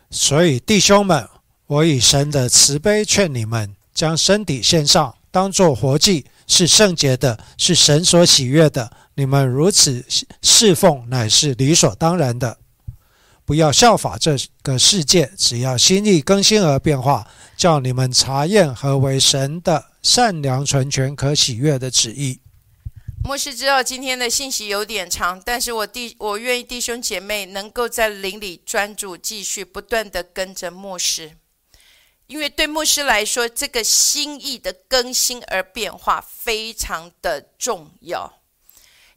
[0.09, 1.29] 所以弟兄们，
[1.67, 8.91] 我以神的慈悲劝你们，将身体献上，当作活祭，是圣洁的，是神所喜悦的。
[9.13, 10.03] 你们如此
[10.41, 12.57] 侍奉，乃是理所当然的。
[13.49, 17.27] 不要效法这个世界，只要心意更新而变化，
[17.57, 22.41] 叫你们查验何为神的善良、纯全、可喜悦的旨意。
[23.23, 31.35] 牧师知道今天的信息有点长，但是我弟我愿意弟兄姐妹能够在灵里专注，继续不断的跟着牧师，
[32.27, 38.31] 因为对牧师来说，这个心意的更新而变化非常的重要，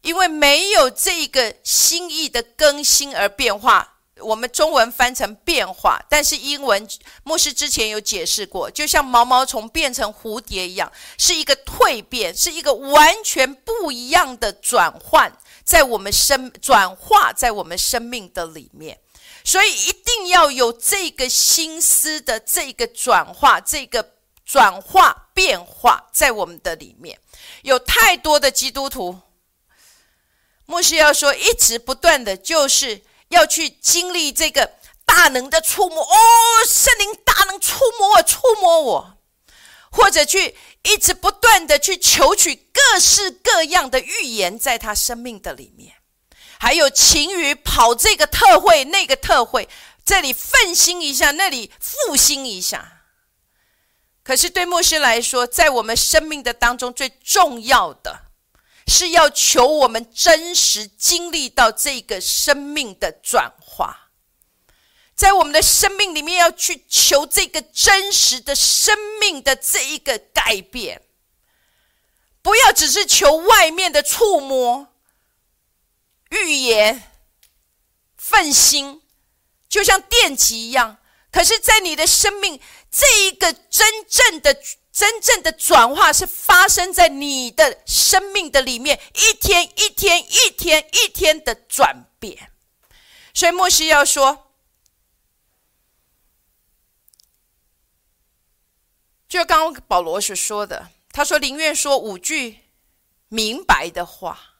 [0.01, 3.92] 因为没有这个心意的更新而变化。
[4.23, 6.89] 我们中文翻成变化，但是英文
[7.25, 18.99] 牧师之前有解释过，就像毛毛虫变成蝴蝶一样，是一个蜕变，是一个完全不一样的转换，在我们生转化在我们生命的里面，
[19.45, 24.15] 所以一定要有这个心思的这个转化，这个
[24.45, 27.19] 转化变化在我们的里面，
[27.63, 29.21] 有太多的基督徒，
[30.67, 33.03] 牧师要说，一直不断的就是。
[33.33, 34.75] 要去经历这个
[35.05, 36.17] 大能的触摸哦，
[36.67, 39.19] 圣灵大能触摸我，触摸我，
[39.91, 45.95] 或者去一直不断的去求取各式各样的预言，在他生命的里面，
[46.59, 49.69] 还有勤于跑这个特会那个特会，
[50.05, 53.01] 这里奋心一下，那里复兴一下。
[54.23, 58.22] 可是对牧师来说，在我们生命的当中最重要的。
[58.93, 64.11] 是要求我们真实经历到这个生命的转化，
[65.15, 71.03] 在我们的生命里面要去求这个真实的生命的这一个改变，
[72.43, 74.95] 不要只是求外面的触摸、
[76.29, 77.11] 预言、
[78.17, 79.01] 奋心，
[79.69, 80.99] 就像电极一样。
[81.33, 84.55] 可是，在你的生命这一个真正的。
[84.93, 92.53] 真正的转化是发生在你的生命的里面，一天一天一天一天的转变。
[93.33, 94.53] 所以，莫西要说，
[99.27, 102.59] 就刚刚保罗所说的，他说宁愿说五句
[103.29, 104.59] 明白的话。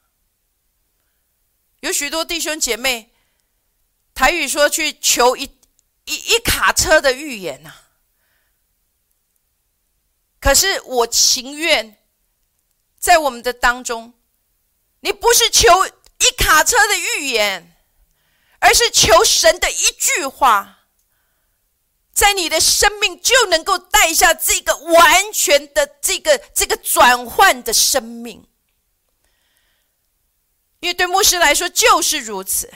[1.81, 3.13] 有许多弟兄姐妹，
[4.15, 5.43] 台语说去求一
[6.05, 7.75] 一一卡车的预言呐。
[10.43, 11.97] 可是我情愿
[12.99, 14.13] 在我们的当中，
[14.99, 17.73] 你不是求一卡车的预言，
[18.59, 20.79] 而是求神的一句话，
[22.13, 28.45] 在你的生命就能够带下这个完全的这个这个转换的生命。
[30.81, 32.69] 因为对牧师来说就是如此。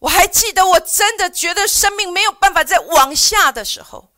[0.00, 4.12] 我还记得，我真的觉得生命没有办法再往下的时候。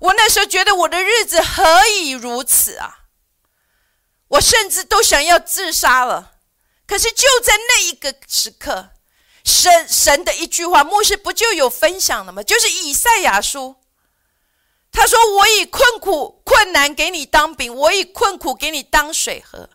[0.00, 3.04] 我那时候觉得我的日子何以如此啊！
[4.28, 6.38] 我甚至都想要自杀了。
[6.86, 8.92] 可是就在那一个时刻，
[9.44, 12.42] 神神的一句话，牧师不就有分享了吗？
[12.42, 13.76] 就是以赛亚书，
[14.90, 19.68] 他说：“我以困苦困难给你当饼，我以困苦给你当水喝。”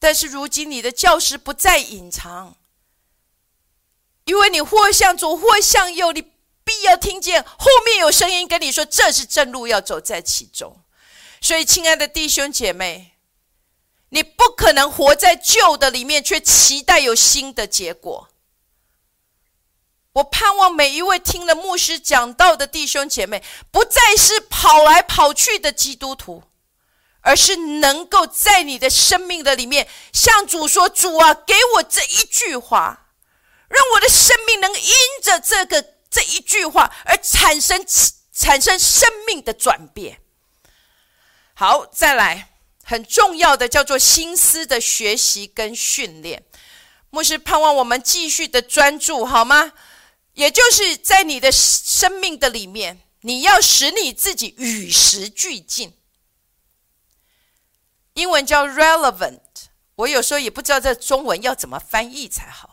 [0.00, 2.56] 但是如今你的教师不再隐藏，
[4.24, 6.31] 因为你或向左或向右，你。
[6.82, 10.82] 要听见后面有声音跟你说，这是正路，要走在其中。
[11.40, 13.16] 所以，亲爱的弟兄姐妹，
[14.10, 18.28] 你不可能活在旧的里面，却期待有新的结果。
[20.12, 26.44] 我盼望每一位听了牧师讲道的弟兄姐妹，不再是跑来跑去的基督徒，
[27.22, 33.08] 而是能够在你的生命的里面，向主说：“主啊，给我这一句话，
[33.68, 37.84] 让我的生命能因着这个。”这一句话而产生
[38.32, 40.20] 产生生命的转变。
[41.54, 42.50] 好，再来
[42.84, 46.44] 很重要的叫做心思的学习跟训练。
[47.08, 49.72] 牧师盼望我们继续的专注，好吗？
[50.34, 55.96] 也就是在你的生命的里面，你要使你自己与时俱进。
[58.14, 59.40] 英文叫 relevant，
[59.94, 62.71] 我有时候也不知道这中文要怎么翻译才好。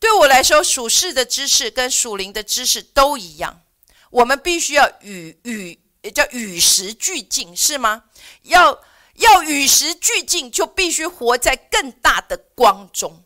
[0.00, 3.62] 对我来说，属世的知识跟属灵的知识都一样，
[4.10, 5.78] 我们必须要与与
[6.12, 8.04] 叫与时俱进，是吗？
[8.42, 8.80] 要
[9.14, 13.24] 要与时俱进，就必须活在更大的光中。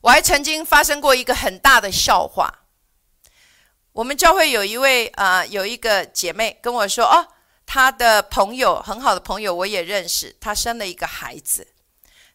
[0.00, 2.60] 我还曾经发生过一个很大的笑话。
[3.92, 7.28] 我们教会有一位啊，有一个姐妹跟我说：“哦，
[7.66, 11.68] 她的朋友很好的朋友我也认识，她生了一个孩子，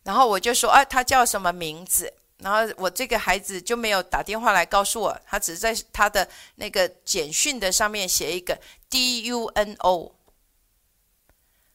[0.03, 2.13] 然后我就说，哎，她叫什么名字？
[2.39, 8.59] 然后我这个孩子就没有打电话来告诉我，他只是在他的那个简讯的上面写一个
[8.89, 10.15] D U N O，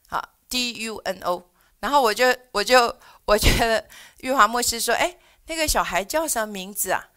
[0.07, 1.51] 好 D U N O，
[1.81, 3.85] 然后我就我就我觉得
[4.19, 7.09] 玉华牧师说，哎，那个小孩叫什么名字啊？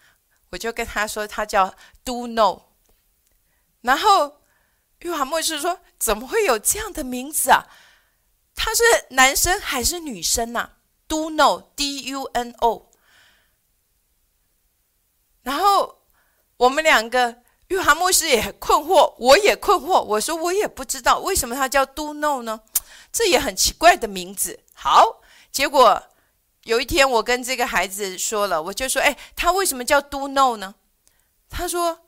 [0.49, 2.63] 我就跟他说，他叫 Do No
[3.81, 4.41] 然后
[4.99, 7.67] 玉华牧师说，怎么会有这样的名字啊？
[8.55, 10.71] 他是男生还是女生呐
[11.07, 12.89] ？”Do No D U N O。
[15.45, 15.99] 然后
[16.57, 17.35] 我们两个，
[17.67, 20.01] 玉华牧师也很困惑，我也困惑。
[20.01, 22.61] 我说我也不知道为什么他叫 Do No 呢？
[23.11, 24.59] 这也很奇怪的名字。
[24.73, 25.21] 好，
[25.51, 26.01] 结果
[26.63, 30.73] 有一天我跟这个孩子说了，我就说：“哎，他为什么叫 Do No 呢？”
[31.47, 31.99] 他说：“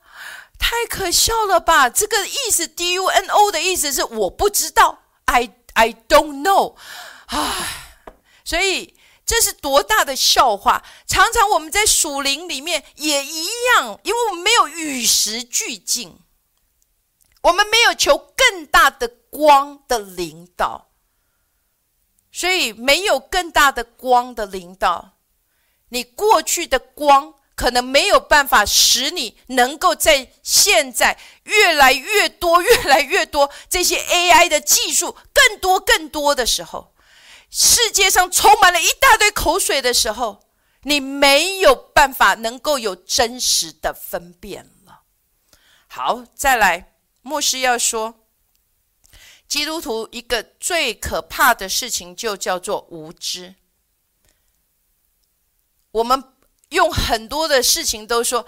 [0.58, 1.88] 太可笑了吧！
[1.88, 6.74] 这个意思 D U N O 的意思是我不知道，I I don't know。”
[7.30, 8.02] 唉，
[8.44, 8.97] 所以。
[9.28, 10.82] 这是多大的笑话！
[11.06, 16.18] 常常我们在属灵里面也一样，因为我们没有与时俱进，
[17.42, 20.88] 我们没有求更大的光的领导，
[22.32, 25.18] 所以没有更大的光的领导，
[25.90, 36.94] 你过去的光可能没有办法使你能够在现在越来越多、越来越多这些 AI 的技术更多、更多的时候。
[37.50, 40.48] 世界上充满了一大堆口水的时候，
[40.82, 45.04] 你没有办法能够有真实的分辨了。
[45.86, 48.26] 好，再来，牧师要说，
[49.48, 53.54] 基督徒一个最可怕的事情就叫做无知。
[55.92, 56.36] 我们
[56.68, 58.46] 用很多的事情都说，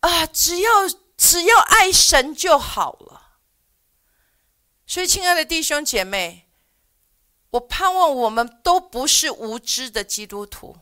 [0.00, 0.70] 啊，只要
[1.16, 3.40] 只要爱神就好了。
[4.86, 6.47] 所以，亲爱的弟兄姐妹。
[7.50, 10.78] 我盼望我们都不是无知的基督徒，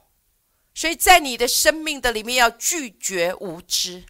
[0.74, 4.04] 所以在你的生命的里面要拒绝无知，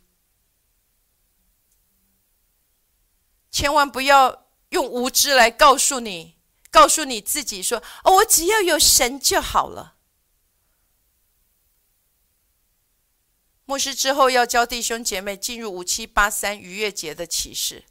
[3.51, 6.39] 千万不要用无知来告诉你，
[6.71, 9.97] 告诉你自己说：“哦，我只要有神就好了。”
[13.69, 17.85] 牧师之后要教弟兄姐妹进入五七八三逾越节的启示，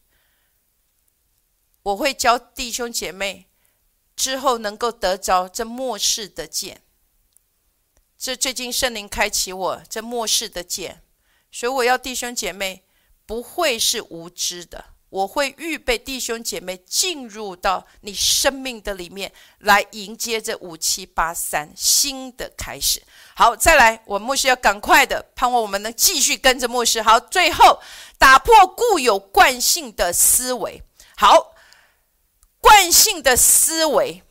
[1.84, 3.52] 我会教弟兄姐妹。
[4.16, 6.82] 之后能够得着这末世的剑，
[8.18, 11.02] 这最近圣灵开启我这末世的剑，
[11.52, 12.86] 所以我要弟兄姐妹
[13.26, 23.04] 不会是无知的，我会预备弟兄姐妹进入到你生命的里面来迎接这五七八三新的开始。
[23.36, 27.02] 好，再来，我牧师要赶快的，盼望我们能继续跟着牧师。
[27.02, 27.82] 好，最后
[28.18, 30.82] 打破固有惯性的思维。
[31.18, 31.52] 好。
[32.66, 34.24] 惯性的思维，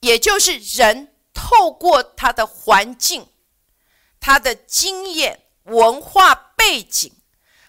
[0.00, 3.28] 也就是人透过他的环境、
[4.18, 7.12] 他的经验、文化背景，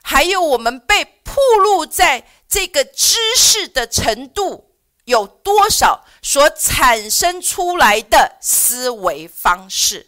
[0.01, 10.07] 还有我们被暴露在这个知识的程度有多少，所产生出来的思维方式。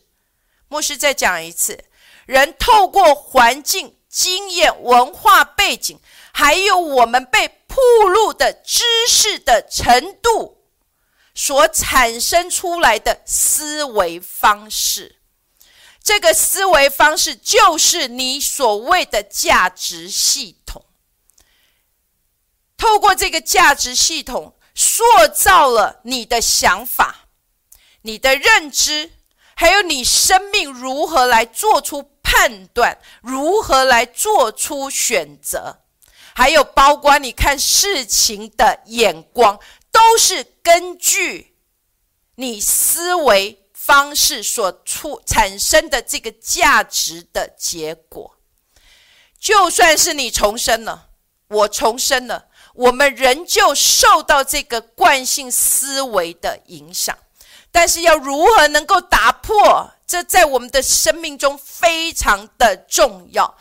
[0.70, 1.84] 牧师再讲一次：
[2.26, 6.00] 人透过环境、经验、文化背景。
[6.40, 10.68] 还有我们被铺露的知识的程度
[11.34, 15.16] 所产生出来的思维方式，
[16.04, 20.86] 这个思维方式就是你所谓的价值系统。
[22.78, 27.30] 透过这个价值系统，塑造了你的想法、
[28.04, 29.12] 你的认知，
[29.56, 35.80] 还有你生命如何来做出判断，如何来做出选择。
[36.38, 39.60] 还有包括你看事情的眼光，
[39.92, 41.56] 都是根据
[42.36, 48.38] 你思维方式所出产生的这个价值的结果。
[49.40, 51.08] 就算是你重生了，
[51.48, 57.18] 我重生了，我们仍旧受到这个惯性思维的影响。
[57.72, 63.58] 但是要如何能够打破，这在我们的生命中非常的重要。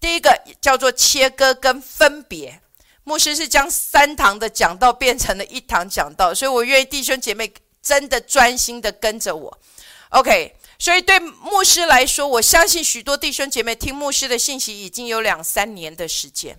[0.00, 2.62] 第一个叫做切割跟分别，
[3.04, 9.60] 牧师是将三堂的讲道变成了一堂讲道，所以我愿意弟兄姐妹真的专心的跟着我。
[10.08, 16.58] OK，所以对牧师来说，我相信许多弟兄姐妹听牧师的信息已经有两三年的时间，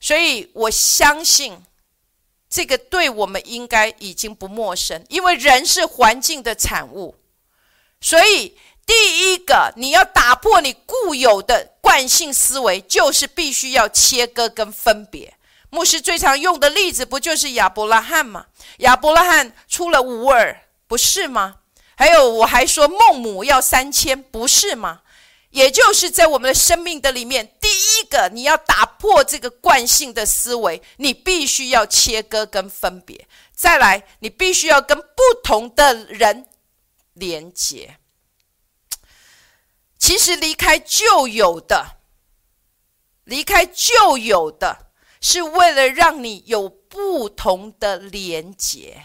[0.00, 1.56] 所以我相信
[2.50, 7.14] 这个对我们应该已经不陌生，因为人是环境的产物，
[8.00, 8.58] 所以。
[8.92, 15.32] 第一个，你要打破你固有的惯性思维，就是必须要切割跟分别。
[15.70, 18.44] 牧师最常用的例子不就是亚伯拉罕吗？
[18.80, 21.56] 亚伯拉罕出了五尔，不是吗？
[21.96, 25.00] 还有，我还说孟母要三迁，不是吗？
[25.48, 33.26] 也就是在我们的生命的里面，第一个你要打破这个惯性的思维，你必须要切割跟分别。
[33.56, 36.46] 再来，你必须要跟不同的人
[37.14, 37.96] 连接。
[40.02, 41.98] 其实离开旧有的，
[43.22, 44.90] 离开旧有的。
[45.20, 49.04] 是为了让你有不同的连结，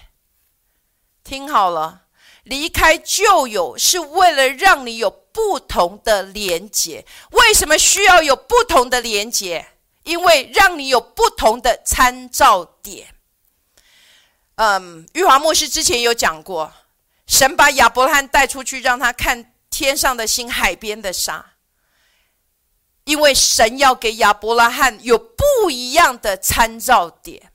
[1.24, 2.08] 听好了，
[2.42, 7.06] 离开旧有是为了让你有不同的连结。
[7.30, 9.68] 为什么需要有不同的连结？
[10.02, 13.14] 因为让你有不同的参照点。
[14.56, 16.74] 嗯，玉华牧师之前有讲过，
[17.28, 21.54] 神把亚伯拉罕带出去，让他看天上的星、海边的沙。
[23.04, 27.54] 因为神要给亚伯拉罕有不一样的参照点，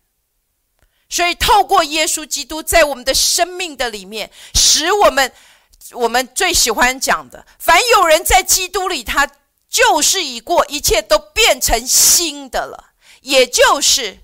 [1.11, 5.31] 所以透过耶稣基督在我们的生命的里面，使我们
[5.91, 9.31] 我们最喜欢讲的，凡有人在基督里，他
[9.69, 12.95] 旧事已过，一切都变成新的了。
[13.21, 14.21] 也就是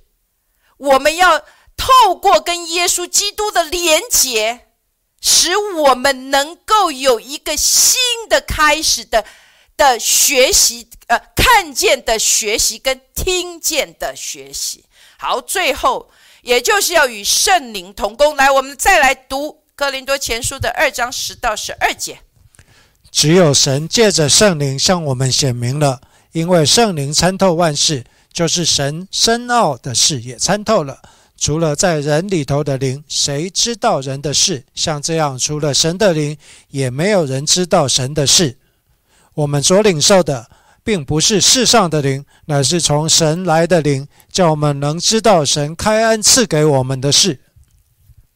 [0.78, 1.40] 我们要
[1.76, 4.68] 透过跟耶稣基督的连结，
[5.21, 7.99] 使我们能够有一个新
[8.29, 9.25] 的开始的。
[9.79, 14.85] 的学习，呃，看见的学习跟听见的学习。
[15.16, 16.11] 好，最后
[16.43, 18.35] 也就是要与圣灵同工。
[18.35, 22.19] 来，我们再来读哥林多前书的二章十到十二节。
[23.12, 26.01] 只有神借着圣灵向我们显明了，
[26.33, 31.01] 因为圣灵参透万事，就是神深奥的事也参透了。
[31.39, 34.64] 除了在人里头的灵，谁知道人的事？
[34.74, 36.36] 像这样，除了神的灵，
[36.68, 38.59] 也没有人知道神的事。
[39.34, 40.51] 我们所领受的，
[40.82, 47.41] 并不是世上的灵，乃是从神来的灵，叫我们能知道神开恩赐给我们的事。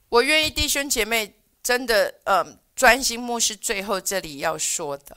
[0.09, 5.17] 我愿意弟兄姐妹真的，嗯，专心牧师最后这里要说的，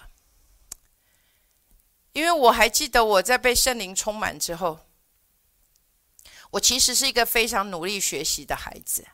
[2.14, 4.80] 因为我还记得我在被圣灵充满之后，
[6.56, 9.06] 我其实是一个非常努力学习的孩子。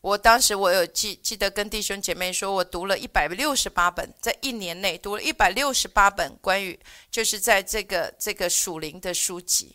[0.00, 6.78] 我当时我有记记得跟弟兄姐妹说，我读了一百六十八本，在一年内读了一百六十八本关于
[7.10, 9.74] 就是在这个这个属灵的书籍，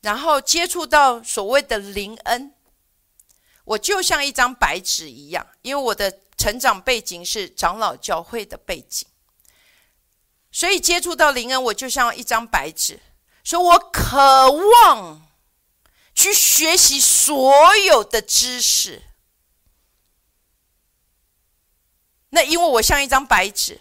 [0.00, 2.54] 然后接触到所谓的灵恩，
[3.64, 9.06] 我就像一张白纸一样，因为我的成长背景是长老教会的背景，
[10.50, 12.98] 所以接触到灵恩，我就像一张白纸，
[13.44, 15.26] 说我渴望。
[16.12, 19.04] 去学习所有的知识，
[22.28, 23.80] 那因为我像一张白纸，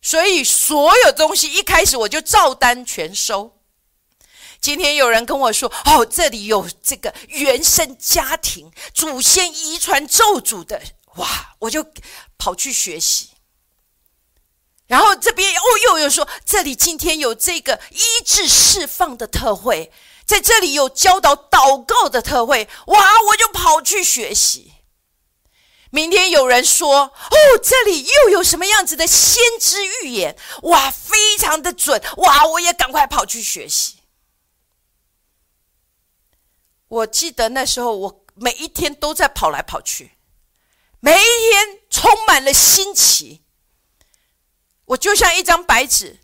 [0.00, 3.58] 所以所有东西一开始我就照单全收。
[4.60, 10.80] 今天有人跟我说：“哦，这里有这个原生家庭、祖先遗传咒诅的，
[11.16, 11.84] 哇！”我就
[12.38, 13.30] 跑去学习。
[14.86, 19.92] 然后这边哦，又有说这里今天有这个医治释放的特会。
[20.24, 23.22] 在这里有教导祷告的特会，哇！
[23.28, 24.72] 我就跑去学习。
[25.90, 32.02] 明天有人说：“哦，这里又有什么样子的先知预言？”哇，非常的准！
[32.16, 33.98] 哇，我也赶快跑去学习。
[36.88, 40.18] 我记得那时候，我每一天都在跑来跑去，
[40.98, 43.44] 每一天充满了新奇。
[44.86, 46.20] 我就像一张白纸，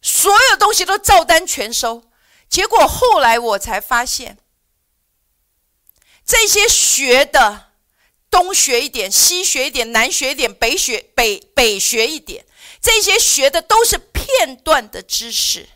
[0.00, 2.10] 所有东西都照单全收。
[2.48, 4.38] 结果后来我才发现，
[6.24, 7.72] 这些学的
[8.30, 12.46] 东学一点，西学一点，南学一点，北学北北学一点，
[12.80, 15.68] 这些学的都是片段的知识，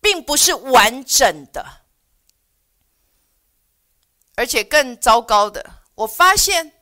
[0.00, 1.82] 并不是完整的。
[4.34, 6.72] 而且更糟糕的，我发现，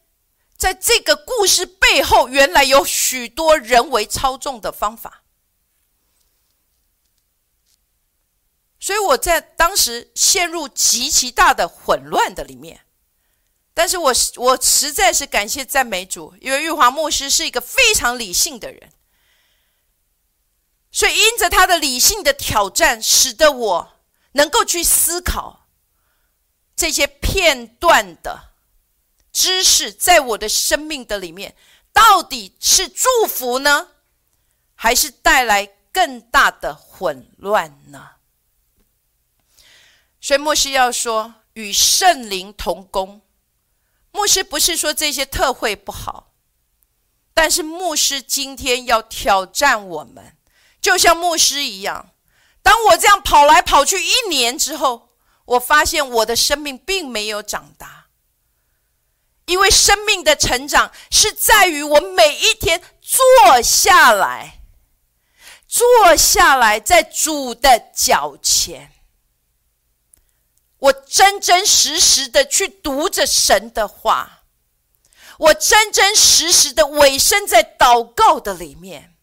[0.60, 5.22] 在这个故事背后，原来有许多人为操纵的方法。
[8.78, 12.82] 所以我在当时陷入极其大的混乱的里面，
[13.72, 18.92] 但是我我实在是感谢赞美主，因为玉华牧师是一个非常理性的人，
[20.92, 24.00] 所以因着他的理性的挑战，使得我
[24.32, 25.70] 能够去思考
[26.76, 28.49] 这些片段的
[29.32, 31.56] 知识，在我的生命的里面，
[31.92, 33.88] 到底是祝福呢，
[34.74, 38.10] 还是带来更大的混乱呢？
[40.20, 43.22] 所以牧师要说与圣灵同工，
[44.12, 46.34] 牧师不是说这些特会不好，
[47.32, 50.36] 但是牧师今天要挑战我们，
[50.80, 52.10] 就像牧师一样，
[52.62, 55.08] 当我这样跑来跑去一年之后，
[55.44, 57.99] 我发现我的生命并没有长大，
[59.50, 64.60] 因为生命的成长是在于我每一天坐下来，
[65.66, 68.92] 坐下来在主的脚前，
[70.78, 74.44] 我真真实实的去读着神的话，
[75.38, 79.16] 我真真实实的委身在祷告的里面。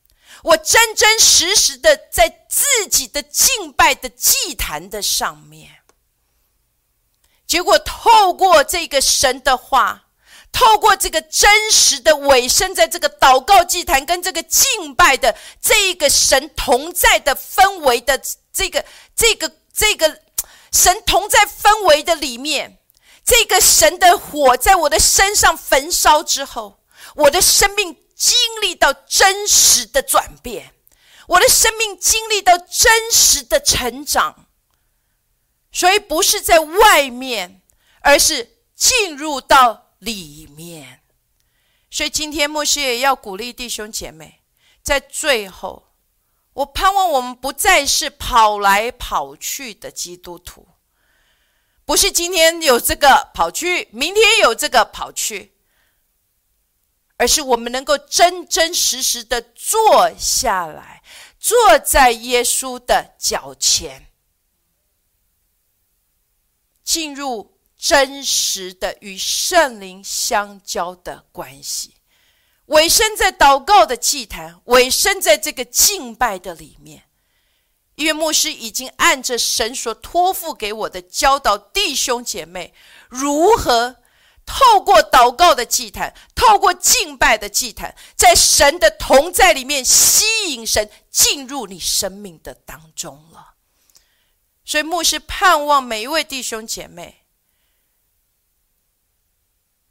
[0.44, 5.78] 我真真实实的在自己的敬拜的祭坛的上面，
[7.48, 10.07] 结果透过这个神的话，
[10.58, 18.20] 透过这个真实的尾声，在这个祷告祭坛跟这个敬拜的这一个神同在的氛围的
[18.52, 18.84] 这个
[19.16, 20.20] 这个这个
[20.72, 22.80] 神同在氛围的里面，
[23.24, 26.80] 这个神的火在我的身上焚烧之后，
[27.16, 27.96] 我的生命。
[28.18, 30.74] 经历到真实的转变，
[31.28, 34.48] 我的生命经历到真实的成长，
[35.72, 37.62] 所以不是在外面，
[38.02, 41.02] 而是进入到里面。
[41.90, 44.42] 所以今天牧师也要鼓励弟兄姐妹，
[44.82, 45.94] 在最后，
[46.54, 50.68] 我盼望我们不再是跑来跑去的基督徒，
[51.86, 55.54] 不是今天有这个跑去，明天有这个跑去。
[57.20, 61.02] 而是我们能够真真实实的坐下来，
[61.40, 64.14] 坐在耶稣的脚前，
[66.84, 67.57] 进入
[67.88, 71.94] 真实的与圣灵相交的关系，
[72.66, 77.04] 委身在祷告的祭坛，委身在这个敬拜的里面。
[77.96, 82.74] 因为牧师已经按着神所托付给我的教导弟兄姐妹
[83.08, 83.96] 如何。
[84.46, 93.54] 透过祷告的祭坛，透过敬拜的祭坛，在神的同在里面吸引神进入你生命的当中了。
[94.66, 97.24] 所以牧师盼望每一位弟兄姐妹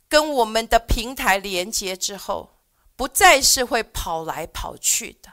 [0.08, 2.58] 跟我们的平台连接之后，
[2.96, 5.30] 不再是会跑来跑去的，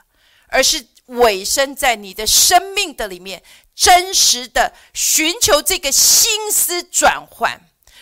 [0.48, 3.42] 而是委身在你的生命的里面，
[3.74, 7.60] 真实的寻求这个心思转换。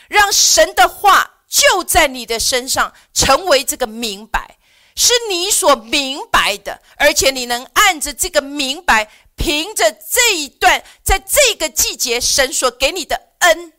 [0.09, 4.59] 让神的话就在你的身上成为这个明白，
[4.95, 13.73] 是你所明白的，而且你能按着这个明白，凭着这一段，在这个季节神所给你的恩，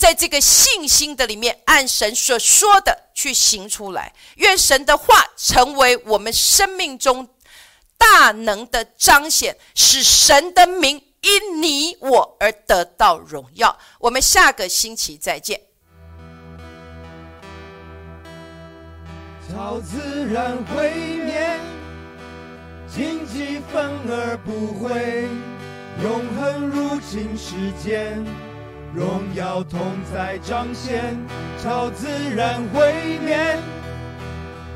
[0.00, 4.14] 在这个信心的里面，按神所说的去行出来。
[4.36, 7.28] 愿神的话成为我们生命中
[7.98, 13.78] 大能的彰显，使神的名因你我而得到荣耀。
[13.98, 15.60] 我们下个星期再见。
[19.50, 19.98] 超自
[20.32, 20.90] 然毁
[21.26, 21.60] 灭，
[22.88, 25.28] 荆棘反而不会，
[26.02, 28.24] 永恒入侵世间，
[28.94, 29.80] 荣耀同
[30.12, 31.16] 在彰显。
[31.62, 33.58] 超自然毁灭，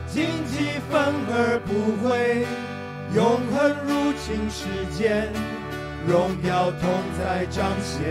[0.06, 2.46] 荆棘反而不会，
[3.14, 5.32] 永恒入侵世间，
[6.06, 6.82] 荣耀同
[7.18, 8.04] 在彰显。